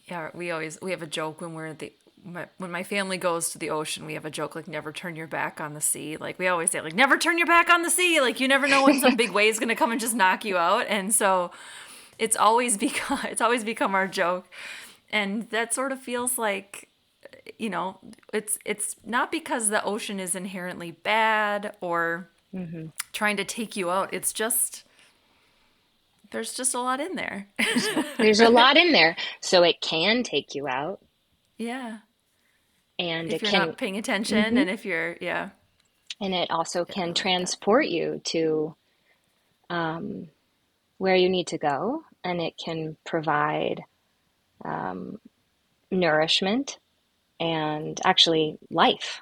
[0.07, 1.91] Yeah, we always we have a joke when we're at the
[2.23, 5.15] my, when my family goes to the ocean, we have a joke like never turn
[5.15, 6.17] your back on the sea.
[6.17, 8.19] Like we always say like never turn your back on the sea.
[8.19, 10.57] Like you never know when some big wave's going to come and just knock you
[10.57, 10.85] out.
[10.87, 11.51] And so
[12.17, 14.47] it's always become it's always become our joke.
[15.11, 16.89] And that sort of feels like
[17.59, 17.99] you know,
[18.33, 22.87] it's it's not because the ocean is inherently bad or mm-hmm.
[23.13, 24.13] trying to take you out.
[24.13, 24.83] It's just
[26.35, 27.47] there's just a lot in there.
[28.17, 29.15] There's a lot in there.
[29.41, 30.99] So it can take you out.
[31.57, 31.99] Yeah.
[32.99, 35.49] and if it you're can not paying attention and if you're yeah.
[36.21, 38.75] And it also can transport you to
[39.69, 40.27] um,
[40.97, 42.03] where you need to go.
[42.23, 43.83] And it can provide
[44.63, 45.19] um,
[45.91, 46.77] nourishment
[47.39, 49.21] and actually life.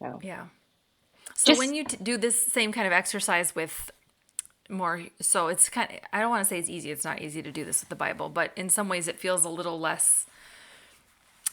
[0.00, 0.46] So yeah.
[1.34, 3.90] So Just- when you t- do this same kind of exercise with
[4.76, 7.42] more so it's kind of i don't want to say it's easy it's not easy
[7.42, 10.26] to do this with the bible but in some ways it feels a little less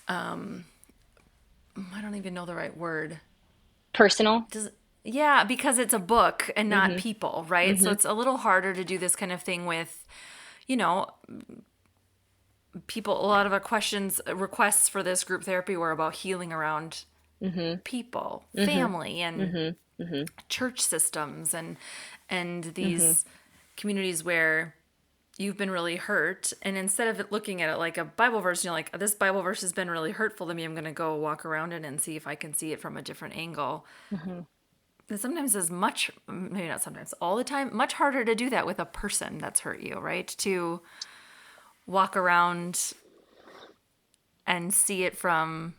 [0.08, 0.66] um
[1.96, 3.20] i don't even know the right word.
[3.94, 4.46] Personal?
[4.52, 4.70] Does
[5.04, 7.00] yeah because it's a book and not Mm-hmm.
[7.00, 7.80] people right?
[7.80, 10.06] So it's a little harder to do this kind of thing with
[10.68, 11.08] you know
[12.88, 17.06] people a lot of our questions requests for this group therapy were about healing around
[17.42, 17.80] Mm-hmm.
[17.84, 19.76] people family and
[20.50, 21.78] church systems and
[22.30, 23.30] and these Mm-hmm.
[23.78, 24.76] communities where
[25.38, 26.54] you've been really hurt.
[26.62, 29.62] And instead of looking at it like a bible verse you're like this bible verse
[29.62, 30.64] has been really hurtful to me.
[30.64, 32.98] I'm going to go walk around it and see if i can see it from
[32.98, 33.86] a different angle.
[35.10, 38.66] And sometimes is much maybe not sometimes all the time much harder to do that
[38.66, 40.28] with a person that's hurt you right?
[40.40, 40.82] To
[41.88, 42.94] walk around
[44.48, 45.76] and see it from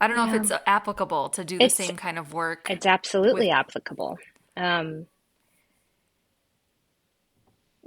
[0.00, 2.86] i don't know if it's applicable to do the It's- same kind of work it's
[2.86, 4.18] absolutely applicable.
[4.56, 5.06] Um,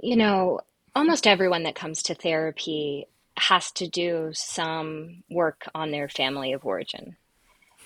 [0.00, 0.60] you know
[0.94, 3.06] almost everyone that comes to therapy
[3.36, 7.16] has to do some work on their family of origin.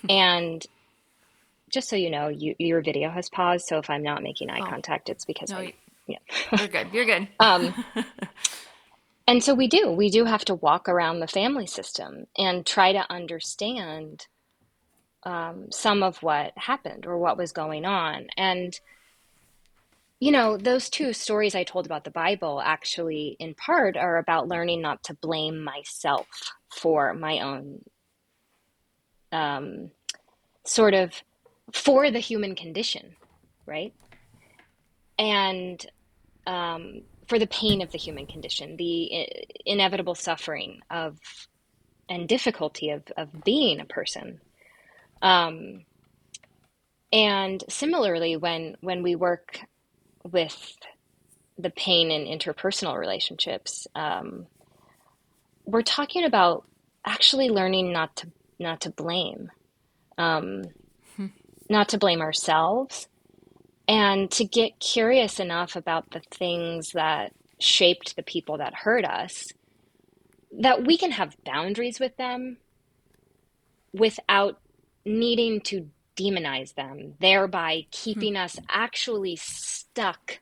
[0.09, 0.64] And
[1.70, 4.61] just so you know you, your video has paused so if i'm not making eye
[4.61, 4.66] Oh.
[4.66, 5.72] contact it's because no I, you-
[6.09, 6.18] yeah.
[6.57, 6.87] You're good.
[6.93, 7.27] You're good.
[7.41, 7.85] Um,
[9.27, 12.93] and so we do we do have to walk around the family system and try
[12.93, 14.27] to understand
[15.24, 18.29] um, some of what happened or what was going on.
[18.37, 18.79] And
[20.20, 24.49] you know those two stories i told about the bible actually in part are about
[24.49, 26.27] learning not to blame myself
[26.74, 27.85] for my own
[29.31, 29.91] um,
[30.64, 31.12] sort of
[31.74, 33.14] for the human condition
[33.66, 33.93] right?
[35.18, 35.85] And
[36.47, 41.18] um, for the pain of the human condition, the i- inevitable suffering of
[42.09, 44.41] and difficulty of, of being a person.
[45.22, 45.85] Um,
[47.12, 49.61] and similarly, when when we work
[50.31, 50.77] with
[51.59, 54.47] the pain in interpersonal relationships, um,
[55.64, 56.64] we're talking about
[57.05, 59.51] actually learning not to not to blame,
[60.18, 60.64] um,
[61.68, 63.09] not to blame ourselves,
[63.89, 69.47] and to get curious enough about the things that shaped the people that hurt us
[70.59, 72.57] that we can have boundaries with them
[73.93, 74.59] without
[75.05, 78.41] needing to demonize them, thereby keeping hmm.
[78.41, 80.41] us actually stuck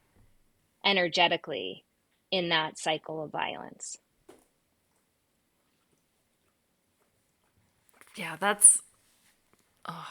[0.84, 1.84] energetically
[2.30, 3.98] in that cycle of violence.
[8.16, 8.82] Yeah, that's.
[9.86, 10.06] Oh.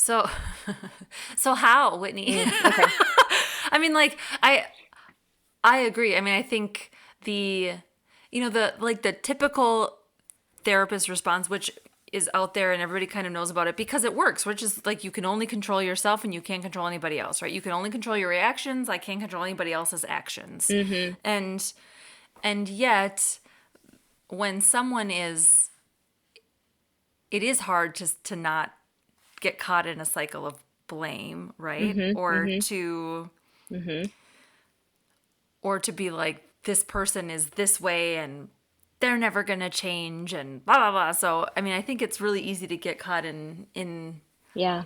[0.00, 0.30] So,
[1.36, 2.32] so how, Whitney?
[2.32, 2.90] Mm, okay.
[3.70, 4.64] I mean, like I,
[5.62, 6.16] I agree.
[6.16, 6.90] I mean, I think
[7.24, 7.72] the,
[8.32, 9.98] you know, the like the typical
[10.64, 11.70] therapist response, which
[12.12, 14.84] is out there and everybody kind of knows about it because it works, which is
[14.86, 17.52] like you can only control yourself and you can't control anybody else, right?
[17.52, 18.88] You can only control your reactions.
[18.88, 21.14] I can't control anybody else's actions, mm-hmm.
[21.22, 21.72] and
[22.42, 23.38] and yet
[24.28, 25.68] when someone is
[27.30, 28.72] it is hard to to not
[29.40, 31.96] get caught in a cycle of blame, right?
[31.96, 32.58] Mm-hmm, or mm-hmm.
[32.60, 33.30] to
[33.72, 34.06] Mm-hmm.
[35.62, 38.48] or to be like this person is this way and
[39.00, 41.12] they're never going to change and blah blah blah.
[41.12, 44.20] So, I mean, I think it's really easy to get caught in in
[44.54, 44.84] Yeah.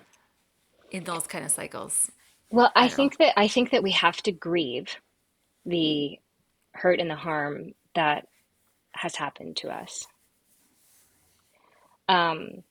[0.91, 2.11] in those kind of cycles.
[2.51, 3.09] Well, I I don't know.
[3.09, 4.97] think that I think that we have to grieve
[5.67, 6.21] the
[6.73, 8.29] hurt and the harm that
[8.93, 10.07] has happened to us.
[12.09, 12.63] Um,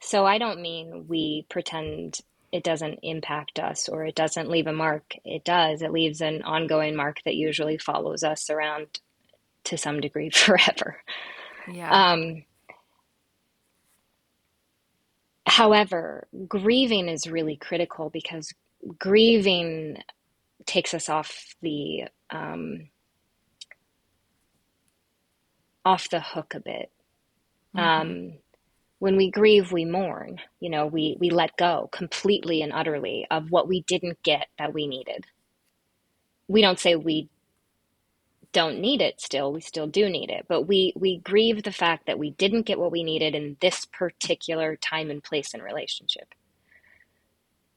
[0.00, 2.20] so I don't mean we pretend
[2.52, 5.14] it doesn't impact us or it doesn't leave a mark.
[5.24, 5.82] It does.
[5.82, 9.00] It leaves an ongoing mark that usually follows us around
[9.64, 11.02] to some degree forever.
[11.66, 12.02] Yeah.
[12.12, 12.44] Um,
[15.46, 18.52] however, grieving is really critical because
[18.98, 19.98] grieving
[20.66, 22.88] takes us off the um,
[25.84, 26.90] off the hook a bit.
[27.74, 28.34] hmm Um,
[29.00, 30.40] when we grieve, we mourn.
[30.60, 34.74] You know, we we let go completely and utterly of what we didn't get that
[34.74, 35.24] we needed.
[36.48, 37.28] We don't say we
[38.52, 42.06] don't need it still, we still do need it, but we we grieve the fact
[42.06, 46.34] that we didn't get what we needed in this particular time and place and relationship.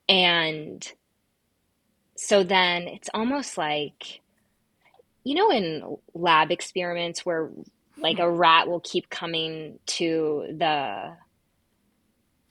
[0.10, 0.86] And
[2.18, 4.20] so then it's almost like
[5.24, 7.50] you know in lab experiments where
[7.98, 11.16] like a rat will keep coming to the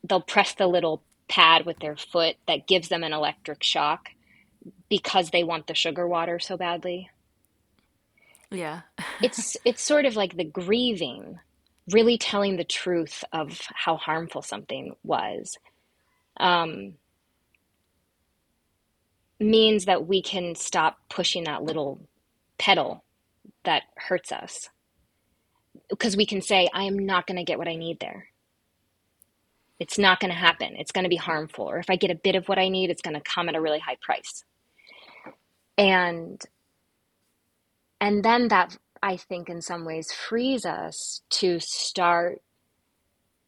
[0.04, 4.10] they'll press the little pad with their foot that gives them an electric shock
[4.88, 7.10] because they want the sugar water so badly.
[8.50, 8.82] Yeah.
[9.22, 11.38] It's it's sort of like the grieving,
[11.92, 15.56] really telling the truth of how harmful something was,
[16.38, 16.94] um,
[19.38, 22.00] means that we can stop pushing that little
[22.58, 23.04] pedal
[23.64, 24.70] that hurts us
[25.92, 28.28] because we can say, I am not going to get what I need there.
[29.78, 30.74] It's not going to happen.
[30.76, 31.68] It's going to be harmful.
[31.68, 33.54] Or if I get a bit of what I need, it's going to come at
[33.54, 34.44] a really high price.
[35.76, 36.40] And
[38.00, 42.40] and then that I think in some ways frees us to start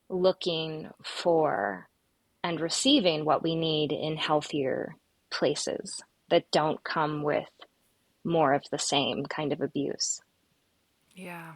[0.09, 1.89] looking for
[2.43, 4.97] and receiving what we need in healthier
[5.31, 7.49] places that don't come with
[8.23, 10.21] more of the same kind of abuse.
[11.15, 11.55] Yeah.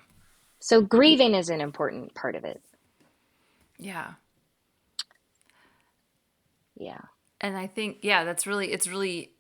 [0.61, 2.61] So grieving is an important part of it.
[3.79, 4.13] Yeah.
[6.77, 7.01] Yeah.
[7.41, 9.33] And I think yeah, that's really it's really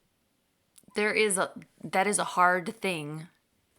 [0.95, 1.51] there is a
[1.85, 3.29] that is a hard thing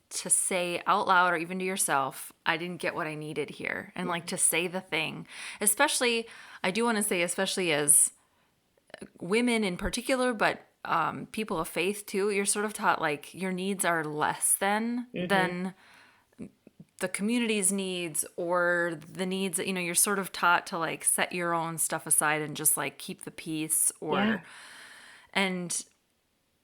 [0.10, 3.94] to say out loud or even to yourself, I didn't get what I needed here.
[3.96, 4.36] And like mm-hmm.
[4.36, 5.28] to say the thing.
[5.62, 6.28] Especially
[6.64, 8.12] I do want to say especially as
[9.02, 13.34] uh, women in particular, but um, people of faith too, you're sort of taught like
[13.34, 15.28] your needs are less than mm-hmm.
[15.28, 15.74] than
[17.00, 21.04] the community's needs or the needs that you know you're sort of taught to like
[21.04, 24.40] set your own stuff aside and just like keep the peace or Yeah.
[25.34, 25.86] and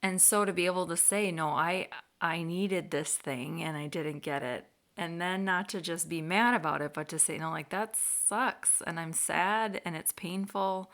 [0.04, 1.88] and so to be able to say no i
[2.22, 4.66] i needed this thing and i didn't get it
[4.98, 7.96] and then not to just be mad about it but to say no like that
[7.96, 10.92] sucks and i'm sad and it's painful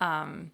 [0.00, 0.52] Um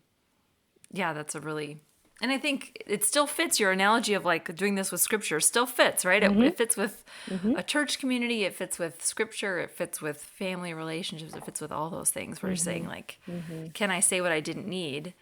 [0.92, 1.80] yeah that's a really
[2.20, 5.66] and i think it still fits your analogy of like doing this with scripture still
[5.66, 6.22] fits right?
[6.22, 6.48] It, it mm-hmm.
[6.50, 7.56] fits with mm-hmm.
[7.56, 11.72] a church community it fits with scripture it fits with family relationships it fits with
[11.72, 12.42] all those things.
[12.42, 13.64] Where you're saying mm-hmm.
[13.64, 15.14] like can i say what i didn't need?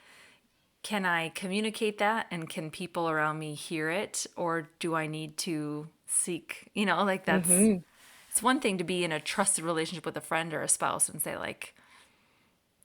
[0.83, 2.27] Can i communicate that?
[2.31, 4.27] And can people around me hear it?
[4.37, 9.03] Or do i need to seek you know like that's it's one thing to be
[9.03, 11.75] in a trusted relationship with a friend or a spouse and say like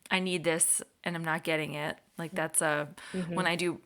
[0.09, 1.97] I need this and I'm not getting it.
[2.17, 2.89] Like that's a
[3.29, 3.79] when I do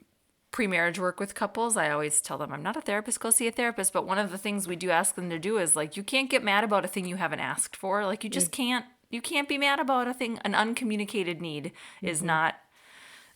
[0.55, 3.51] pre-marriage work with couples, I always tell them I'm not a therapist, go see a
[3.51, 6.01] therapist, but one of the things we do ask them to do is like you
[6.01, 8.05] can't get mad about a thing you haven't asked for.
[8.05, 8.53] Like you just mm.
[8.53, 12.27] can't you can't be mad about a thing an uncommunicated need is mm-hmm.
[12.27, 12.55] not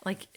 [0.06, 0.28] like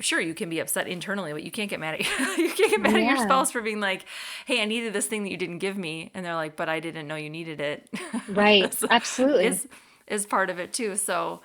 [0.00, 2.00] sure you can be upset internally but you can't get mad at
[2.38, 4.06] you can't get mad at your spouse for being like
[4.46, 6.10] hey i needed this thing that you didn't give me.
[6.14, 7.90] And they're like but i didn't know you needed it.
[8.28, 8.72] Right.
[8.72, 9.46] So Absolutely.
[9.46, 9.68] is
[10.06, 10.96] is part of it too.
[10.96, 11.42] So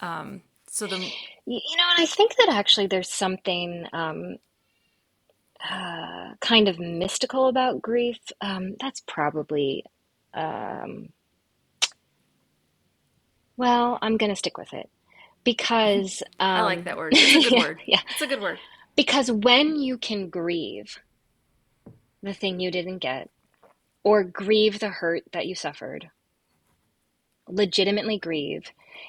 [0.00, 0.42] um,
[0.72, 4.36] so the You know, and I think that actually there's something um,
[5.70, 8.16] uh, kind of mystical about grief.
[8.40, 9.84] Um, that's probably,
[10.32, 11.10] um,
[13.58, 14.88] well, I'm going to stick with it.
[15.44, 17.12] Because, i like um, that word.
[17.14, 17.80] It's a good yeah, word.
[17.86, 18.58] yeah, it's a good word.
[18.96, 21.00] Because when you can grieve
[22.22, 23.28] the thing you didn't get
[24.04, 26.08] or grieve the hurt that you suffered,
[27.48, 28.64] legitimately grieve,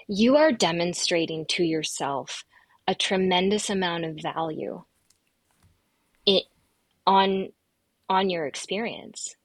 [0.08, 2.46] you are demonstrating to yourself
[2.88, 4.84] a tremendous amount of value
[6.26, 6.44] it,
[7.08, 7.50] on
[8.10, 9.36] on your experience.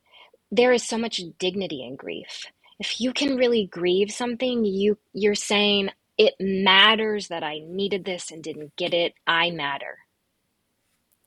[0.50, 2.46] there is so much dignity in grief.
[2.78, 8.30] If you can really grieve something, you you're saying it matters that I needed this
[8.30, 9.14] and didn't get it.
[9.26, 9.98] I matter.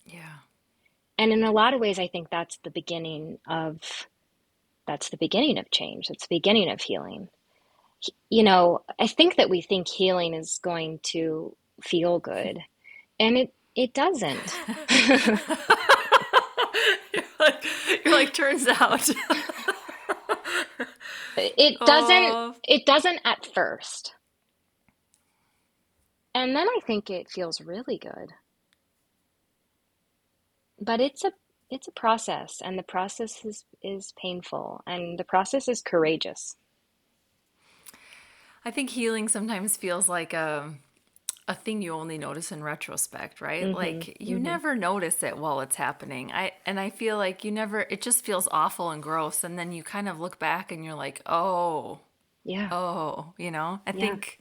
[0.05, 0.39] Yeah.
[1.17, 3.79] And in a lot of ways I think that's the beginning of
[4.87, 6.07] that's the beginning of change.
[6.07, 7.29] That's the beginning of healing.
[8.29, 12.59] You know, I think that we think healing is going to feel good,
[13.19, 14.59] and it it doesn't.
[17.13, 17.65] you're, like,
[18.03, 19.09] you're like, turns out.
[21.37, 22.55] it doesn't oh.
[22.63, 24.13] it doesn't at first.
[26.33, 28.31] And then I think it feels really good.
[30.79, 31.31] But it's a
[31.69, 36.55] it's a process and the process is is painful and the process is courageous.
[38.63, 40.73] I think healing sometimes feels like a
[41.47, 43.65] a thing you only notice in retrospect, right?
[43.65, 44.43] Mm-hmm, like you mm-hmm.
[44.43, 46.31] never notice it while it's happening.
[46.31, 49.71] I and I feel like you never it just feels awful and gross and then
[49.71, 51.99] you kind of look back and you're like, "Oh,
[52.43, 52.69] yeah.
[52.71, 53.79] Oh, you know.
[53.85, 53.99] I yeah.
[53.99, 54.39] think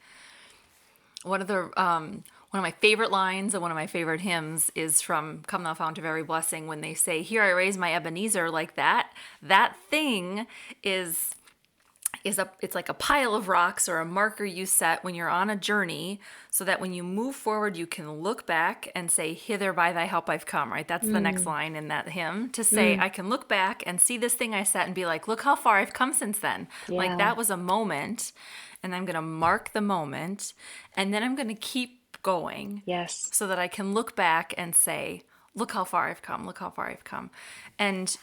[1.23, 4.73] one of the um one of my favorite lines and one of my favorite hymns
[4.75, 7.95] is from Come Thou Fount of Every Blessing when they say, Here I raise my
[7.95, 9.13] Ebenezer, like that.
[9.41, 10.49] That thing
[10.83, 11.31] is
[12.25, 15.29] is a it's like a pile of rocks or a marker you set when you're
[15.29, 19.33] on a journey so that when you move forward you can look back and say
[19.33, 21.13] hither by thy help I've come right that's mm.
[21.13, 23.01] the next line in that hymn to say mm.
[23.01, 25.57] I can look back and see this thing I set and be like look how
[25.57, 26.99] far I've come since then yeah.
[26.99, 28.33] like that was a moment
[28.83, 30.53] and I'm going to mark the moment
[30.97, 34.75] and then I'm going to keep going yes so that I can look back and
[34.75, 35.23] say
[35.55, 37.31] look how far I've come look how far I've come
[37.79, 38.17] and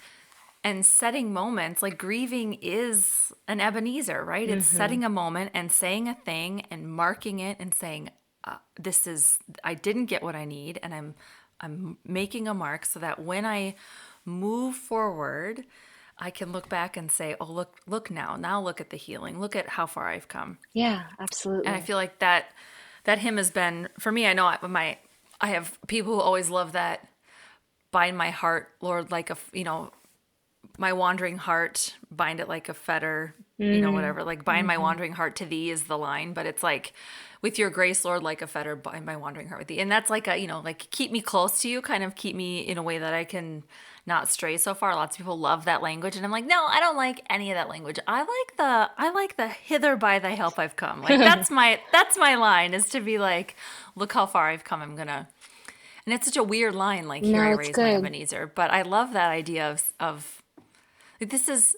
[0.68, 4.50] and setting moments like grieving is an Ebenezer, right?
[4.50, 4.58] Mm-hmm.
[4.58, 8.10] It's setting a moment and saying a thing and marking it and saying,
[8.44, 11.16] uh, "This is I didn't get what I need," and I'm
[11.62, 13.76] I'm making a mark so that when I
[14.26, 15.64] move forward,
[16.18, 18.36] I can look back and say, "Oh, look, look now!
[18.36, 19.40] Now look at the healing.
[19.40, 21.68] Look at how far I've come." Yeah, absolutely.
[21.68, 22.52] And I feel like that
[23.06, 24.28] that hymn has been for me.
[24.28, 24.98] I know I, my
[25.40, 27.08] I have people who always love that
[27.92, 29.92] bind my heart, Lord, like a you know
[30.78, 33.76] my wandering heart, bind it like a fetter, mm.
[33.76, 33.96] you know, mm.
[33.96, 34.24] whatever.
[34.24, 34.68] Like bind mm-hmm.
[34.68, 36.94] my wandering heart to thee is the line, but it's like
[37.42, 39.80] with your grace, Lord, like a fetter, bind my wandering heart with thee.
[39.80, 42.36] And that's like a, you know, like keep me close to you, kind of keep
[42.36, 43.64] me in a way that I can
[44.06, 44.96] not stray so far.
[44.96, 46.16] Lots of people love that language.
[46.16, 48.00] And I'm like, no, I don't like any of that language.
[48.08, 51.02] I like the I like the hither by thy help I've come.
[51.02, 53.56] Like that's my that's my line is to be like,
[53.96, 54.82] look how far I've come.
[54.82, 55.28] I'm gonna
[56.06, 57.82] and it's such a weird line, like here no, I raise good.
[57.82, 58.48] my Ebenezer.
[58.48, 60.37] But I love that idea of of
[61.20, 61.76] like this is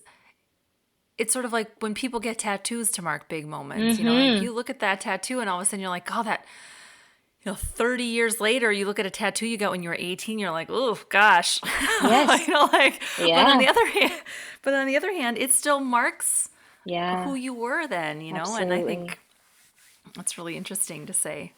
[1.20, 3.98] it's sort of like when people get tattoos to mark big moments.
[3.98, 4.08] Mm-hmm.
[4.08, 4.44] You know, like mm-hmm.
[4.44, 6.46] you look at that tattoo and all of a sudden you're like, oh, that,
[7.44, 9.98] you know, 30 years later, you look at a tattoo you got when you were
[10.00, 11.60] 18, you're like, oh, gosh.
[12.02, 12.48] Yes.
[12.48, 13.44] you know, like, yeah.
[13.44, 14.22] but on the other hand,
[14.62, 16.48] but on the other hand, it still marks
[16.86, 17.26] yeah.
[17.26, 18.74] who you were then, you know, Absolutely.
[18.74, 19.20] and I think
[20.16, 21.52] that's really interesting to say.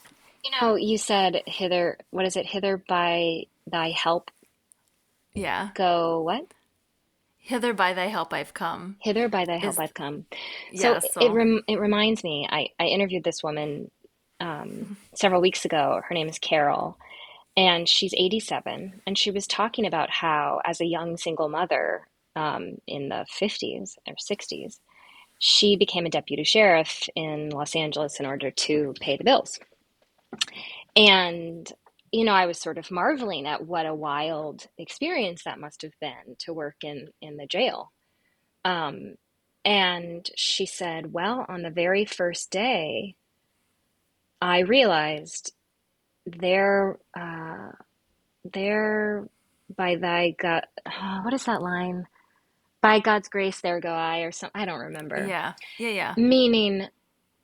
[0.43, 2.47] You know, you said hither, what is it?
[2.47, 4.31] Hither by thy help.
[5.35, 5.69] Yeah.
[5.75, 6.47] Go what?
[7.41, 8.97] Hither by thy help I've come.
[8.99, 10.25] Hither by thy help Is, I've come.
[10.75, 11.21] So, yeah, so.
[11.21, 13.89] It, rem- it reminds me, I, I interviewed this woman
[14.39, 16.01] um, several weeks ago.
[16.07, 16.97] Her name is Carol,
[17.57, 19.01] and she's 87.
[19.05, 23.97] And she was talking about how, as a young single mother um, in the 50s
[24.07, 24.79] or 60s,
[25.39, 29.59] she became a deputy sheriff in Los Angeles in order to pay the bills.
[30.95, 31.71] And
[32.11, 35.97] you know, I was sort of marveling at what a wild experience that must have
[36.01, 37.91] been to work in in the jail.
[38.65, 39.15] Um,
[39.63, 43.15] and she said, "Well, on the very first day,
[44.41, 45.53] I realized
[46.25, 47.71] there, uh,
[48.43, 49.27] there,
[49.75, 52.07] by thy God, oh, what is that line?
[52.81, 54.59] By God's grace, there go I, or something.
[54.59, 55.25] I don't remember.
[55.27, 56.13] Yeah, yeah, yeah.
[56.17, 56.87] Meaning,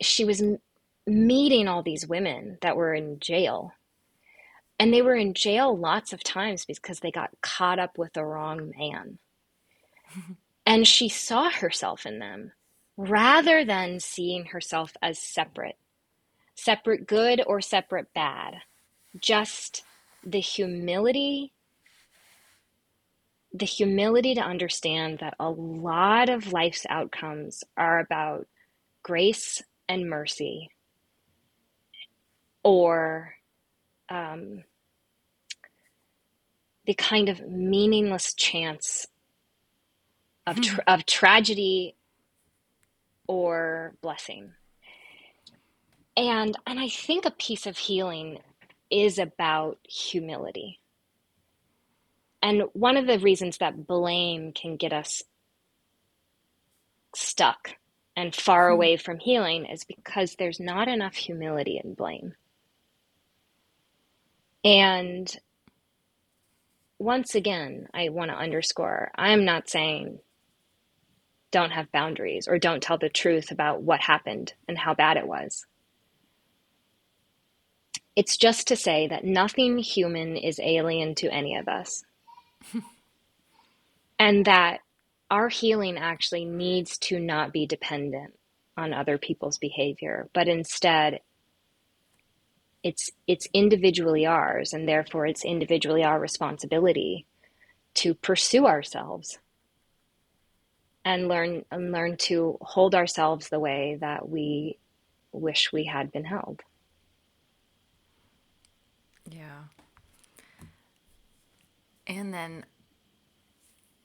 [0.01, 0.59] she was m-
[1.05, 3.72] meeting all these women that were in jail
[4.80, 8.26] and they were in jail lots of times because they got caught up with the
[8.26, 9.20] wrong man.
[10.66, 12.52] and she saw herself in them
[12.96, 15.78] rather than seeing herself as separate,
[16.56, 18.56] separate good or separate bad.
[19.20, 19.84] Just
[20.24, 21.54] the humility,
[23.54, 28.48] the humility to understand that a lot of life's outcomes are about
[29.04, 30.70] grace and mercy
[32.64, 33.37] or
[34.10, 34.64] um,
[36.86, 39.08] the kind of meaningless chance
[40.45, 40.62] of, hmm.
[40.62, 41.95] tra- of tragedy
[43.28, 44.51] or blessing.
[46.16, 48.39] And, and I think a piece of healing
[48.89, 50.80] is about humility.
[52.41, 55.24] And one of the reasons that blame can get us
[57.14, 57.72] stuck
[58.16, 62.34] and far away from healing is because there's not enough humility in blame.
[64.68, 65.34] And
[66.99, 70.20] once again, I want to underscore I'm not saying
[71.51, 75.26] don't have boundaries or don't tell the truth about what happened and how bad it
[75.26, 75.65] was.
[78.18, 82.03] It's just to say that nothing human is alien to any of us.
[84.20, 84.82] and that
[85.32, 88.34] our healing actually needs to not be dependent
[88.76, 91.22] on other people's behavior, but instead
[92.88, 97.26] it's it's individually ours and therefore it's individually our responsibility
[97.94, 99.40] to pursue ourselves
[101.04, 104.78] and learn and learn to hold ourselves the way that we
[105.34, 106.62] wish we had been held.
[109.30, 109.64] Yeah.
[112.08, 112.64] And then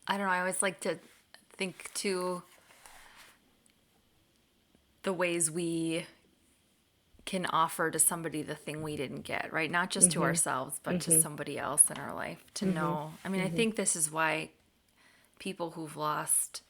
[0.09, 0.99] I don't know, I always like to
[1.57, 2.43] think to
[5.05, 6.07] the ways we
[7.25, 9.70] can offer to somebody the thing we didn't get, right?
[9.70, 10.20] Not just mm-hmm.
[10.20, 11.12] to ourselves, but mm-hmm.
[11.12, 12.75] to somebody else in our life to mm-hmm.
[12.75, 13.12] know.
[13.25, 13.57] I mean, I mm-hmm.
[13.57, 14.51] think this is why
[15.39, 16.62] people who've lost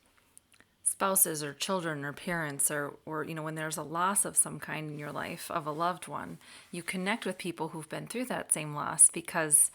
[0.84, 4.60] spouses or children or parents or or you know when there's a loss of some
[4.60, 6.38] kind in your life of a loved one,
[6.70, 9.70] you connect with people who've been through that same loss because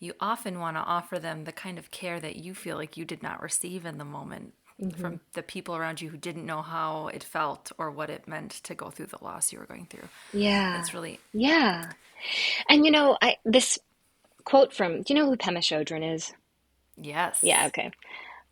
[0.00, 3.04] you often want to offer them the kind of care that you feel like you
[3.04, 5.00] did not receive in the moment mm-hmm.
[5.00, 8.52] from the people around you who didn't know how it felt or what it meant
[8.64, 10.08] to go through the loss you were going through.
[10.32, 10.80] Yeah.
[10.80, 11.90] It's really Yeah.
[12.68, 13.78] And you know, I this
[14.44, 16.32] quote from do you know who Pema Chodron is?
[16.96, 17.40] Yes.
[17.42, 17.90] Yeah, okay.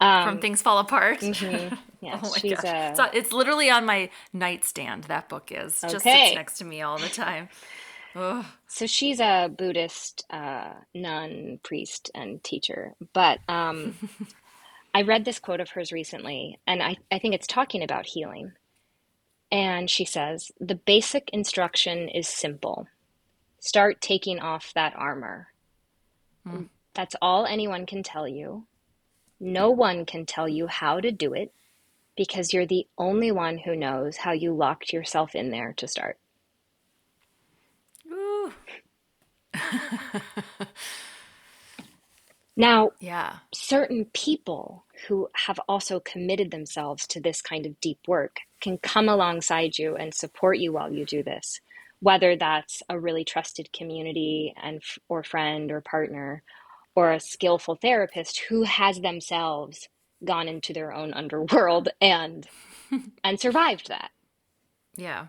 [0.00, 1.20] Um, from Things Fall Apart.
[1.20, 1.74] Mm-hmm.
[2.02, 2.94] Yeah, oh she's a...
[2.96, 5.04] so it's literally on my nightstand.
[5.04, 5.92] That book is okay.
[5.92, 7.48] just sits next to me all the time.
[8.16, 8.44] Ugh.
[8.66, 12.94] So she's a Buddhist uh, nun, priest, and teacher.
[13.12, 13.94] But um,
[14.94, 18.52] I read this quote of hers recently, and I, I think it's talking about healing.
[19.50, 22.88] And she says, The basic instruction is simple
[23.58, 25.46] start taking off that armor.
[26.46, 26.68] Mm.
[26.94, 28.66] That's all anyone can tell you.
[29.38, 31.52] No one can tell you how to do it
[32.16, 36.18] because you're the only one who knows how you locked yourself in there to start.
[42.56, 43.36] now, yeah.
[43.54, 49.08] certain people who have also committed themselves to this kind of deep work can come
[49.08, 51.60] alongside you and support you while you do this,
[52.00, 56.42] whether that's a really trusted community and or friend or partner
[56.94, 59.88] or a skillful therapist who has themselves
[60.22, 62.46] gone into their own underworld and
[63.24, 64.10] and survived that.
[64.94, 65.28] Yeah.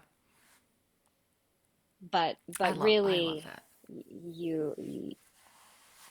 [2.12, 3.46] But but love, really
[3.88, 5.12] you, you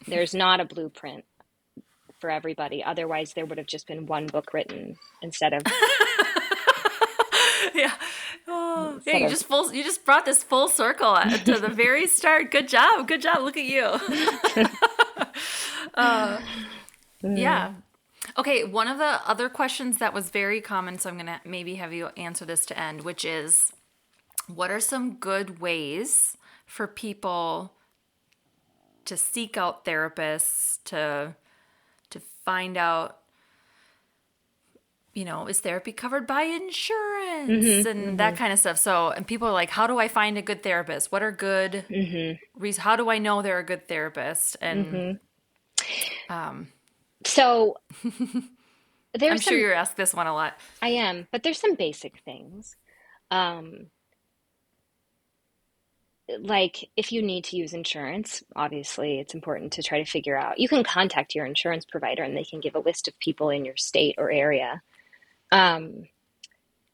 [0.06, 1.24] there's not a blueprint
[2.22, 2.82] for everybody.
[2.82, 5.62] Otherwise, there would have just been one book written instead of.
[7.74, 7.92] yeah.
[8.48, 9.30] Oh, yeah, you of...
[9.30, 9.74] just full.
[9.74, 12.50] You just brought this full circle to the very start.
[12.50, 13.06] Good job.
[13.06, 13.42] Good job.
[13.42, 13.84] Look at you.
[15.94, 16.40] uh,
[17.22, 17.74] yeah.
[18.38, 18.64] Okay.
[18.64, 22.08] One of the other questions that was very common, so I'm gonna maybe have you
[22.16, 23.72] answer this to end, which is,
[24.46, 26.36] what are some good ways
[26.66, 27.74] for people
[29.04, 31.34] to seek out therapists to
[32.10, 33.18] to find out
[35.14, 38.16] you know is therapy covered by insurance mm-hmm, and mm-hmm.
[38.16, 40.62] that kind of stuff so and people are like how do i find a good
[40.62, 42.60] therapist what are good mm-hmm.
[42.60, 46.32] reasons how do i know they're a good therapist and mm-hmm.
[46.32, 46.68] um
[47.24, 51.60] so there's i'm some, sure you're asked this one a lot i am but there's
[51.60, 52.76] some basic things
[53.30, 53.86] um
[56.40, 60.58] like if you need to use insurance, obviously it's important to try to figure out.
[60.58, 63.64] You can contact your insurance provider and they can give a list of people in
[63.64, 64.82] your state or area.
[65.50, 66.08] Um,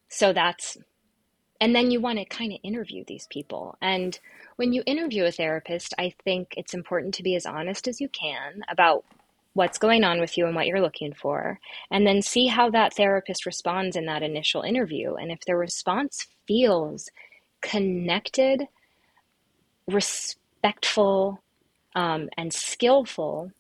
[0.09, 0.77] so that's,
[1.61, 3.77] and then you want to kind of interview these people.
[3.81, 4.19] And
[4.57, 8.09] when you interview a therapist, I think it's important to be as honest as you
[8.09, 9.05] can about
[9.55, 11.59] what's going on with you and what you're looking for,
[11.91, 15.15] and then see how that therapist responds in that initial interview.
[15.15, 17.11] And if the response feels
[17.61, 18.69] connected
[19.89, 21.43] respectful
[21.95, 23.51] um, and skillful,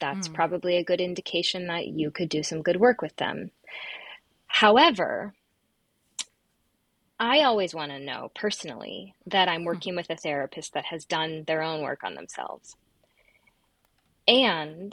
[0.00, 0.34] that's mm.
[0.34, 3.50] probably a good indication that you could do some good work with them.
[4.46, 5.34] However,
[7.18, 9.66] I always want to know personally that I'm hmm.
[9.66, 12.76] working with a therapist that has done their own work on themselves.
[14.26, 14.92] And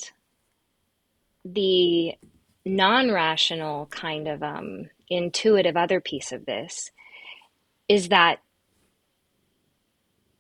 [1.44, 2.16] the
[2.64, 6.92] non rational, kind of um, intuitive other piece of this
[7.90, 8.40] is that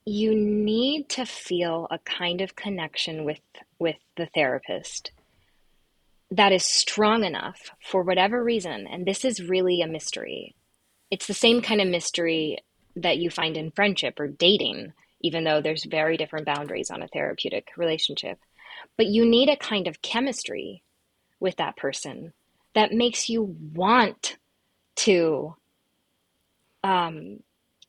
[0.06, 3.42] you need to feel a kind of connection with
[3.80, 5.12] with the therapist
[6.32, 10.56] that is strong enough for whatever reason, and this is really a mystery.
[11.12, 12.58] It's the same kind of mystery
[12.96, 17.08] that you find in friendship or dating, even though there's very different boundaries on a
[17.10, 18.40] therapeutic relationship.
[18.96, 20.84] But you need a kind of chemistry
[21.40, 22.32] with that person
[22.74, 24.38] that makes you want
[24.96, 25.56] to
[26.84, 27.40] um,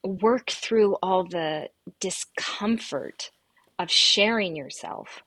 [0.02, 1.68] work through all the
[2.00, 3.30] discomfort
[3.78, 5.22] of sharing yourself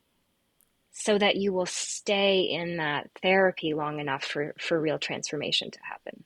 [0.91, 5.80] so that you will stay in that therapy long enough for, for real transformation to
[5.84, 6.23] happen.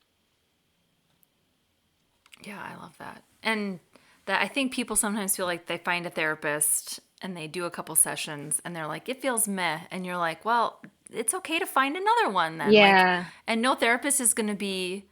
[2.43, 3.23] Yeah, I love that.
[3.43, 3.79] And
[4.25, 7.71] that I think people sometimes feel like they find a therapist and they do a
[7.71, 9.79] couple sessions and they're like, it feels meh.
[9.91, 10.79] And you're like, well,
[11.11, 12.71] it's okay to find another one then.
[12.71, 13.17] Yeah.
[13.17, 15.05] Like, and no therapist is going to be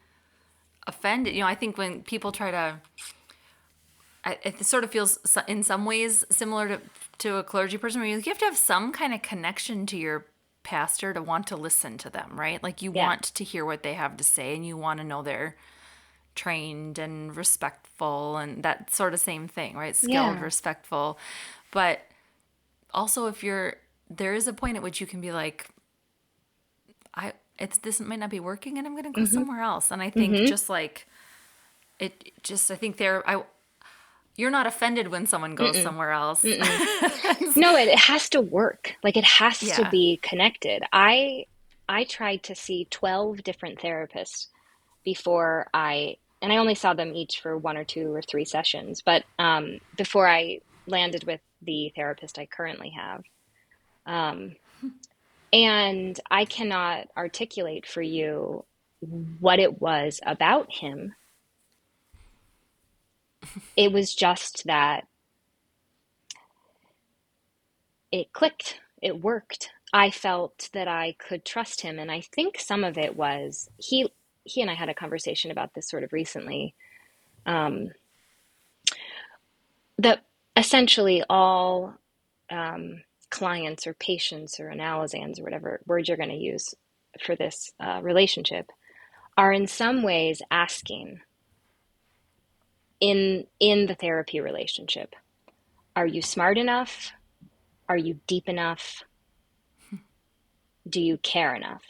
[0.85, 1.33] offended.
[1.33, 2.79] You know, I think when people try to,
[4.43, 6.81] it sort of feels in some ways similar to,
[7.19, 10.25] to a clergy person where you have to have some kind of connection to your
[10.63, 12.61] pastor to want to listen to them, right?
[12.61, 13.07] Like you yeah.
[13.07, 15.55] want to hear what they have to say and you want to know they're
[16.35, 19.95] trained and respectful and that sort of same thing, right?
[19.95, 20.41] Skilled, yeah.
[20.41, 21.17] respectful.
[21.71, 22.01] But
[22.93, 23.75] also if you're
[24.09, 25.67] there is a point at which you can be like
[27.13, 29.33] I it's this might not be working and I'm going to go mm-hmm.
[29.33, 29.91] somewhere else.
[29.91, 30.45] And I think mm-hmm.
[30.45, 31.07] just like
[31.99, 33.43] it just I think there I
[34.37, 35.83] you're not offended when someone goes Mm-mm.
[35.83, 36.43] somewhere else.
[36.43, 38.95] no, it, it, has to work.
[39.03, 39.75] Like it has yeah.
[39.75, 40.83] to be connected.
[40.93, 41.47] I
[41.89, 44.47] I tried to see 12 different therapists
[45.03, 49.01] before I and I only saw them each for one or two or three sessions,
[49.01, 53.23] but um, before I landed with the therapist I currently have.
[54.05, 54.55] Um,
[55.51, 58.65] and I cannot articulate for you
[59.39, 61.15] what it was about him.
[63.75, 65.07] It was just that
[68.11, 69.69] it clicked, it worked.
[69.93, 71.99] I felt that I could trust him.
[71.99, 74.11] And I think some of it was he
[74.43, 76.73] he and I had a conversation about this sort of recently.
[77.45, 77.89] Um,
[79.97, 80.23] that
[80.55, 81.95] essentially all
[82.49, 86.73] um, clients or patients or analysands or whatever word you're going to use
[87.21, 88.71] for this uh, relationship
[89.37, 91.19] are in some ways asking
[92.99, 95.15] in in the therapy relationship
[95.95, 97.11] are you smart enough
[97.89, 99.03] are you deep enough
[100.89, 101.83] do you care enough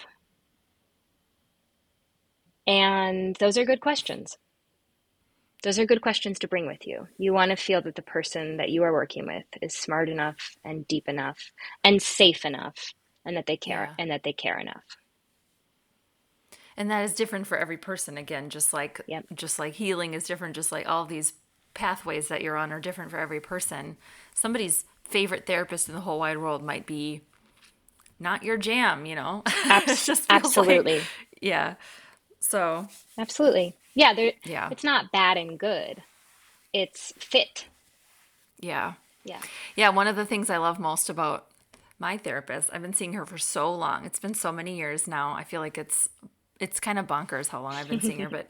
[2.65, 4.37] and those are good questions
[5.63, 7.07] those are good questions to bring with you.
[7.17, 10.55] You want to feel that the person that you are working with is smart enough
[10.63, 11.51] and deep enough
[11.83, 12.93] and safe enough
[13.25, 13.95] and that they care yeah.
[13.97, 14.83] and that they care enough.
[16.77, 19.25] And that is different for every person again, just like yep.
[19.33, 21.33] just like healing is different, just like all these
[21.73, 23.97] pathways that you're on are different for every person.
[24.33, 27.21] Somebody's favorite therapist in the whole wide world might be
[28.19, 29.43] not your jam, you know.
[29.65, 30.99] Absolutely.
[30.99, 31.03] Like,
[31.41, 31.75] yeah.
[32.39, 33.75] So Absolutely.
[33.95, 34.69] Yeah, there yeah.
[34.71, 36.03] it's not bad and good.
[36.73, 37.65] It's fit.
[38.59, 38.93] Yeah.
[39.23, 39.41] Yeah.
[39.75, 41.47] Yeah, one of the things I love most about
[41.99, 44.05] my therapist, I've been seeing her for so long.
[44.05, 45.33] It's been so many years now.
[45.33, 46.09] I feel like it's
[46.59, 48.49] it's kind of bonkers how long I've been seeing her, but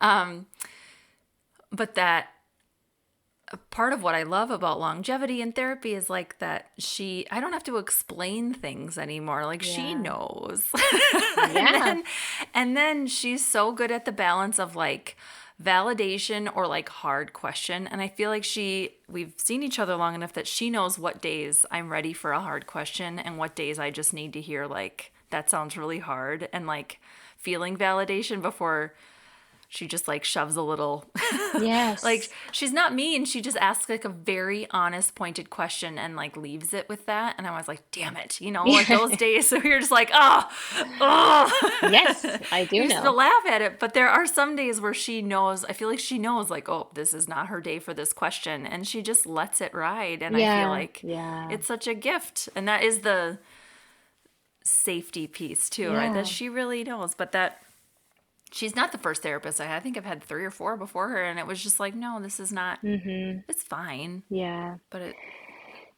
[0.00, 0.46] um
[1.70, 2.28] but that
[3.70, 7.52] part of what I love about longevity in therapy is like that she I don't
[7.52, 9.44] have to explain things anymore.
[9.44, 9.72] Like yeah.
[9.72, 10.64] she knows.
[10.74, 11.48] yeah.
[11.48, 12.02] and, then,
[12.54, 15.16] and then she's so good at the balance of like
[15.62, 20.16] validation or like hard question and I feel like she we've seen each other long
[20.16, 23.78] enough that she knows what days I'm ready for a hard question and what days
[23.78, 26.98] I just need to hear like that sounds really hard and like
[27.44, 28.94] feeling validation before
[29.74, 31.04] she just like shoves a little.
[31.60, 32.02] Yes.
[32.14, 33.24] Like she's not mean.
[33.24, 37.34] She just asks like a very honest pointed question and like leaves it with that.
[37.38, 38.40] And i was like damn it.
[38.40, 40.48] You know like those days so you're just like oh
[41.00, 43.02] oh yes i do you know.
[43.02, 43.80] to laugh at it.
[43.80, 46.88] But there are some days where she knows i feel like she knows like oh
[46.94, 48.66] this is not her day for this question.
[48.66, 50.22] And she just lets it ride.
[50.22, 51.48] And yeah, i feel like yeah.
[51.50, 52.48] it's such a gift.
[52.54, 53.38] And that is the
[54.64, 55.96] safety piece too yeah.
[55.96, 57.60] right that she really knows but that
[58.54, 59.76] she's not the first therapist I.
[59.76, 62.20] I think I've had three or four before her, and it was just like, no,
[62.20, 62.80] this is not.
[62.82, 63.40] Mm-hmm.
[63.48, 64.22] It's fine.
[64.30, 65.16] Yeah, but it.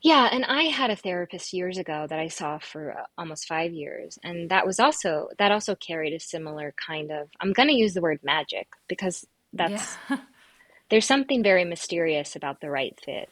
[0.03, 3.73] Yeah, and I had a therapist years ago that I saw for uh, almost five
[3.73, 7.29] years, and that was also that also carried a similar kind of.
[7.41, 10.19] I'm going to use the word magic because that's yeah.
[10.91, 13.29] there's something very mysterious about the right fit,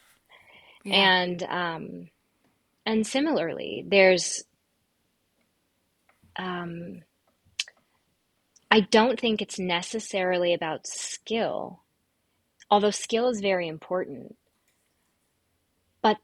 [0.83, 0.95] yeah.
[0.95, 2.09] and um,
[2.85, 4.43] and similarly, there's
[6.37, 7.01] um
[8.75, 11.79] I don't think it's necessarily about skill,
[12.69, 14.35] although skill is very important.
[16.01, 16.17] But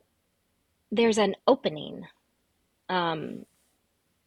[0.91, 2.07] there's an opening
[2.89, 3.45] um,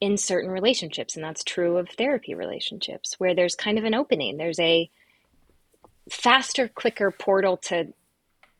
[0.01, 4.39] in certain relationships, and that's true of therapy relationships, where there's kind of an opening.
[4.39, 4.89] There's a
[6.09, 7.93] faster, quicker portal to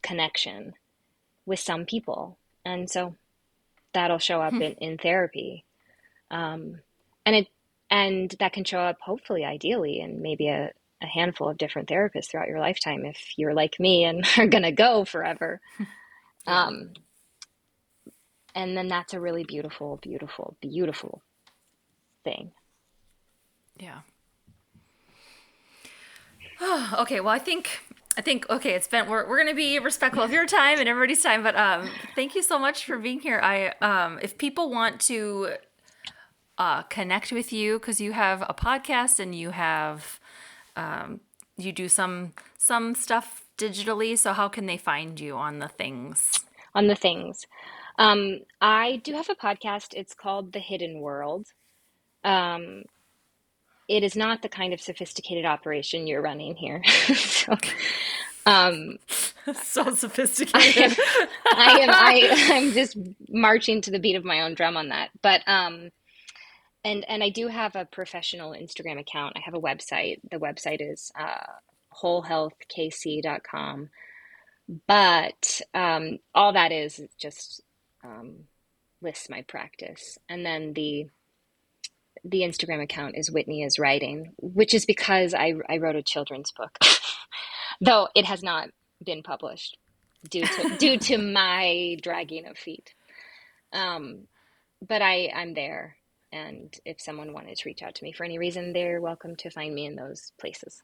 [0.03, 0.75] connection
[1.47, 2.37] with some people.
[2.66, 3.16] And so
[3.95, 4.62] that'll show up hmm.
[4.62, 5.64] in, in therapy.
[6.31, 6.81] Um,
[7.27, 7.49] and it
[7.91, 10.70] and that can show up hopefully ideally in maybe a,
[11.03, 14.72] a handful of different therapists throughout your lifetime if you're like me and are gonna
[14.72, 15.61] go forever.
[16.47, 16.93] Um,
[18.55, 21.22] and then that's a really beautiful, beautiful, beautiful
[22.22, 22.53] thing.
[23.79, 24.01] Yeah.
[26.99, 27.81] okay, well, I think
[28.16, 31.22] I think okay, it's been we're, we're gonna be respectful of your time and everybody's
[31.22, 33.41] time, but um, thank you so much for being here.
[33.43, 35.55] I um, if people want to
[36.59, 40.20] uh, connect with you because you have a podcast and you have
[40.76, 41.20] um,
[41.57, 44.18] you do some some stuff digitally.
[44.18, 46.40] So how can they find you on the things?
[46.74, 47.46] On the things,
[47.98, 49.94] um, I do have a podcast.
[49.94, 51.46] It's called The Hidden World.
[52.24, 52.84] Um,
[53.88, 56.82] it is not the kind of sophisticated operation you're running here.
[57.14, 57.57] so,
[58.46, 58.98] um,
[59.62, 60.98] so sophisticated.
[61.52, 61.90] I am.
[61.90, 62.96] I, I'm just
[63.28, 65.11] marching to the beat of my own drum on that.
[65.22, 65.90] But um,
[66.85, 69.35] and and I do have a professional Instagram account.
[69.37, 70.20] I have a website.
[70.30, 71.53] The website is uh,
[72.03, 73.91] wholehealthkc.com.
[74.87, 77.62] But um, all that is just
[78.03, 78.45] um,
[79.03, 81.07] lists my practice, and then the
[82.24, 86.51] the Instagram account is Whitney is writing, which is because I, I wrote a children's
[86.53, 86.78] book,
[87.80, 88.70] though it has not
[89.05, 89.76] been published
[90.30, 92.95] due to due to my dragging of feet.
[93.72, 94.28] Um,
[94.87, 95.97] but I I'm there,
[96.35, 99.51] and if someone wanted to reach out to me for any reason, they're welcome to
[99.51, 100.82] find me in those places.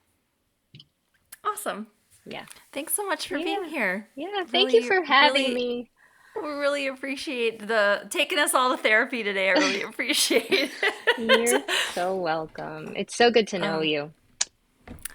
[1.45, 1.89] Awesome.
[2.25, 2.45] Yeah.
[2.73, 3.45] Thanks so much for yeah.
[3.45, 4.09] being here.
[4.15, 4.45] Yeah.
[4.47, 5.91] Thank really, you for having really, me.
[6.41, 9.49] We really appreciate the taking us all to therapy today.
[9.49, 10.71] I really appreciate it.
[11.19, 11.63] You're
[11.95, 12.93] so welcome.
[12.95, 14.13] It's so good to know um, you.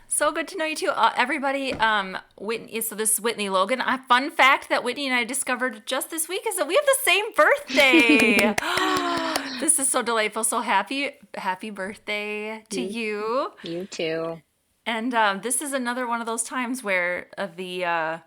[0.08, 1.74] So good to know you too, uh, everybody.
[1.74, 2.82] Um, Whitney.
[2.82, 3.82] So this is Whitney Logan.
[3.82, 6.86] A fun fact that Whitney and I discovered just this week is that we have
[6.86, 8.56] the same birthday.
[9.60, 10.44] this is so delightful.
[10.44, 13.54] So happy, happy birthday to you.
[13.64, 14.42] You too.
[14.86, 18.18] And um, this is another one of those times where uh, the uh,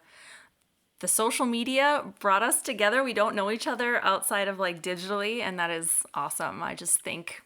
[1.01, 3.05] the social media brought us together.
[3.05, 6.63] We don't know each other outside of like digitally, and that is awesome.
[6.63, 7.43] I just think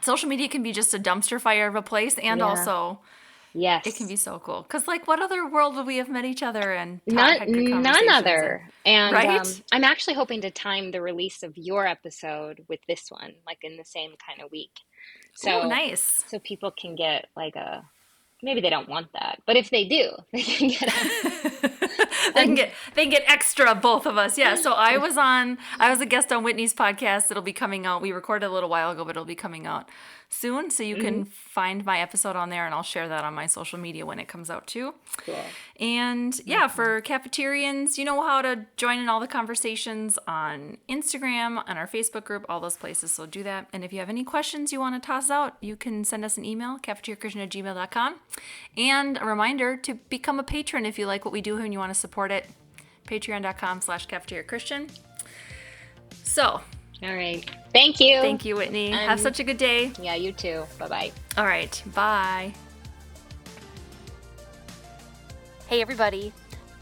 [0.00, 2.46] social media can be just a dumpster fire of a place, and yeah.
[2.46, 3.00] also.
[3.54, 3.86] Yes.
[3.86, 4.62] It can be so cool.
[4.62, 8.68] Because, like, what other world would we have met each other and none, none other.
[8.84, 9.40] And, and right?
[9.40, 13.58] Um, I'm actually hoping to time the release of your episode with this one, like
[13.62, 14.80] in the same kind of week.
[15.34, 16.24] So Ooh, nice.
[16.28, 17.84] So people can get like a
[18.42, 20.92] maybe they don't want that, but if they do, they can get
[22.34, 24.36] they can get they can get extra both of us.
[24.36, 24.56] Yeah.
[24.56, 27.30] So I was on I was a guest on Whitney's podcast.
[27.30, 28.02] It'll be coming out.
[28.02, 29.88] We recorded a little while ago, but it'll be coming out
[30.32, 30.70] soon.
[30.70, 31.04] So you mm-hmm.
[31.04, 34.18] can find my episode on there and I'll share that on my social media when
[34.18, 34.94] it comes out too.
[35.18, 35.38] Cool.
[35.78, 36.74] And yeah, mm-hmm.
[36.74, 41.86] for cafeterians, you know how to join in all the conversations on Instagram, on our
[41.86, 43.12] Facebook group, all those places.
[43.12, 43.68] So do that.
[43.72, 46.38] And if you have any questions you want to toss out, you can send us
[46.38, 48.16] an email, cafeteriachristian at gmail.com.
[48.76, 51.78] And a reminder to become a patron if you like what we do and you
[51.78, 52.46] want to support it.
[53.06, 54.88] Patreon.com slash cafeteriachristian.
[56.24, 56.62] So
[57.02, 57.48] all right.
[57.72, 58.20] Thank you.
[58.20, 58.92] Thank you, Whitney.
[58.92, 59.92] Um, Have such a good day.
[60.00, 60.64] Yeah, you too.
[60.78, 61.12] Bye bye.
[61.36, 61.82] All right.
[61.94, 62.52] Bye.
[65.66, 66.32] Hey, everybody.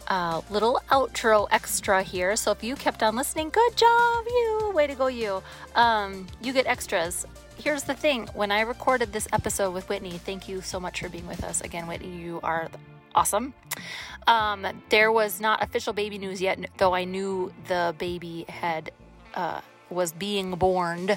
[0.09, 2.35] Uh, little outro extra here.
[2.35, 4.73] So if you kept on listening, good job, you.
[4.75, 5.41] Way to go, you.
[5.77, 7.25] Um, you get extras.
[7.57, 11.09] Here's the thing when I recorded this episode with Whitney, thank you so much for
[11.09, 11.61] being with us.
[11.61, 12.69] Again, Whitney, you are
[13.15, 13.55] awesome.
[14.27, 18.91] Um, there was not official baby news yet, though I knew the baby had
[19.35, 19.61] uh,
[19.91, 21.17] was being born uh,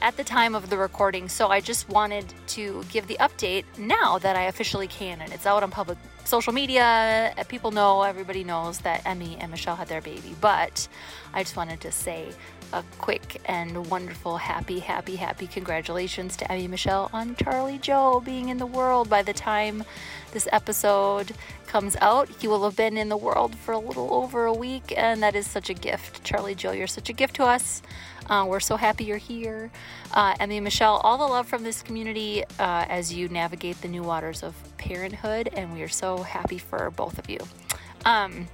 [0.00, 1.28] at the time of the recording.
[1.28, 5.46] So I just wanted to give the update now that I officially can, and it's
[5.46, 7.34] out on public social media.
[7.48, 10.34] People know, everybody knows that Emmy and Michelle had their baby.
[10.40, 10.88] But
[11.34, 12.28] I just wanted to say
[12.72, 18.48] a quick and wonderful, happy, happy, happy congratulations to Emmy Michelle on Charlie Joe being
[18.48, 19.84] in the world by the time
[20.32, 21.32] this episode
[21.72, 22.28] comes out.
[22.28, 25.34] He will have been in the world for a little over a week, and that
[25.34, 26.22] is such a gift.
[26.22, 27.80] Charlie Joe, you're such a gift to us.
[28.28, 29.70] Uh, we're so happy you're here.
[30.12, 33.88] Uh, Emmy and Michelle, all the love from this community uh, as you navigate the
[33.88, 37.38] new waters of parenthood, and we are so happy for both of you.
[38.04, 38.48] Um,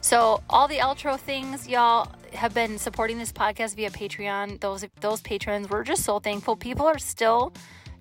[0.00, 4.60] so all the outro things, y'all have been supporting this podcast via Patreon.
[4.60, 6.56] Those those patrons, we're just so thankful.
[6.56, 7.52] People are still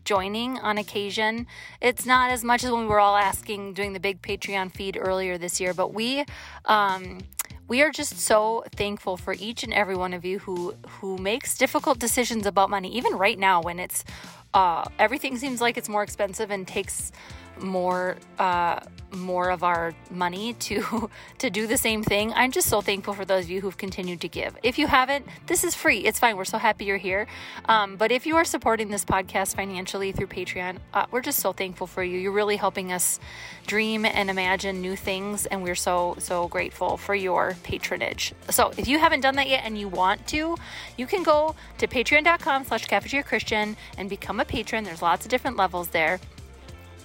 [0.08, 1.46] joining on occasion.
[1.82, 4.98] It's not as much as when we were all asking doing the big Patreon feed
[4.98, 6.24] earlier this year, but we
[6.66, 7.20] um,
[7.68, 11.58] we are just so thankful for each and every one of you who who makes
[11.58, 14.06] difficult decisions about money even right now when it's
[14.54, 17.12] uh, everything seems like it's more expensive and takes
[17.60, 18.80] more uh,
[19.12, 22.34] more of our money to to do the same thing.
[22.34, 24.58] I'm just so thankful for those of you who've continued to give.
[24.64, 26.00] If you haven't, this is free.
[26.00, 26.38] It's fine.
[26.38, 27.28] We're so happy you're here.
[27.66, 31.54] Um, but if you are supporting this podcast financially through Patreon, uh, we're just so
[31.54, 32.20] thankful for you.
[32.20, 33.20] You're really helping us
[33.66, 38.34] dream and imagine new things, and we're so so grateful for your patronage.
[38.50, 40.58] So if you haven't done that yet and you want to,
[40.98, 44.84] you can go to patreon.com/slash cafeteria Christian and become a patron.
[44.84, 46.20] There's lots of different levels there.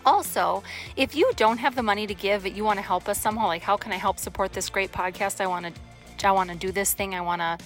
[0.05, 0.63] Also,
[0.97, 3.47] if you don't have the money to give, but you want to help us somehow,
[3.47, 5.41] like how can I help support this great podcast?
[5.41, 7.15] I want to, I want to do this thing.
[7.15, 7.59] I want to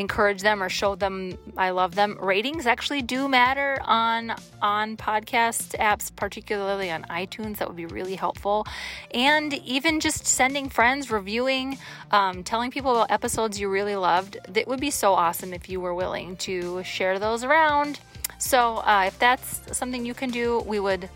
[0.00, 2.18] encourage them or show them I love them.
[2.20, 7.58] Ratings actually do matter on on podcast apps, particularly on iTunes.
[7.58, 8.66] That would be really helpful.
[9.12, 11.78] And even just sending friends, reviewing,
[12.10, 14.38] um, telling people about episodes you really loved.
[14.48, 18.00] That would be so awesome if you were willing to share those around.
[18.38, 21.10] So uh, if that's something you can do, we would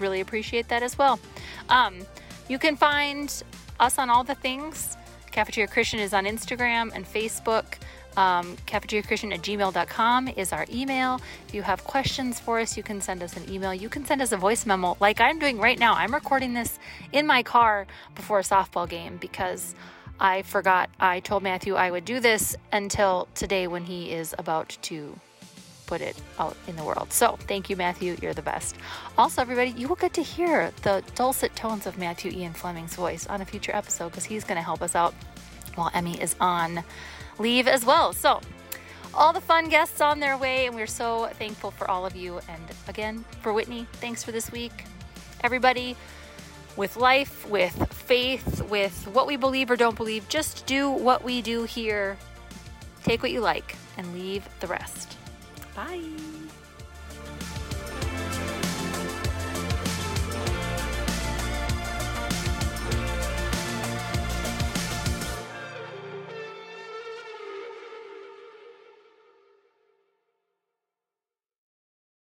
[0.00, 1.18] really appreciate that as well.
[1.68, 1.98] Um,
[2.48, 3.42] you can find
[3.80, 4.96] us on all the things.
[5.30, 7.78] Cafeteria Christian is on Instagram and Facebook.
[8.16, 11.20] Um, cafeteriachristian at gmail.com is our email.
[11.48, 13.74] If you have questions for us, you can send us an email.
[13.74, 15.94] You can send us a voice memo like I'm doing right now.
[15.94, 16.78] I'm recording this
[17.12, 19.74] in my car before a softball game because
[20.20, 24.78] I forgot I told Matthew I would do this until today when he is about
[24.82, 25.18] to
[25.86, 27.12] put it out in the world.
[27.12, 28.16] So thank you, Matthew.
[28.20, 28.76] You're the best.
[29.18, 33.26] Also, everybody, you will get to hear the dulcet tones of Matthew Ian Fleming's voice
[33.26, 35.14] on a future episode because he's going to help us out
[35.74, 36.84] while Emmy is on
[37.38, 38.12] leave as well.
[38.12, 38.40] So
[39.12, 42.40] all the fun guests on their way, and we're so thankful for all of you.
[42.48, 44.84] And again, for Whitney, thanks for this week.
[45.42, 45.96] Everybody,
[46.76, 51.42] with life, with faith, with what we believe or don't believe, just do what we
[51.42, 52.16] do here.
[53.04, 55.16] Take what you like and leave the rest.
[55.74, 56.33] Bye.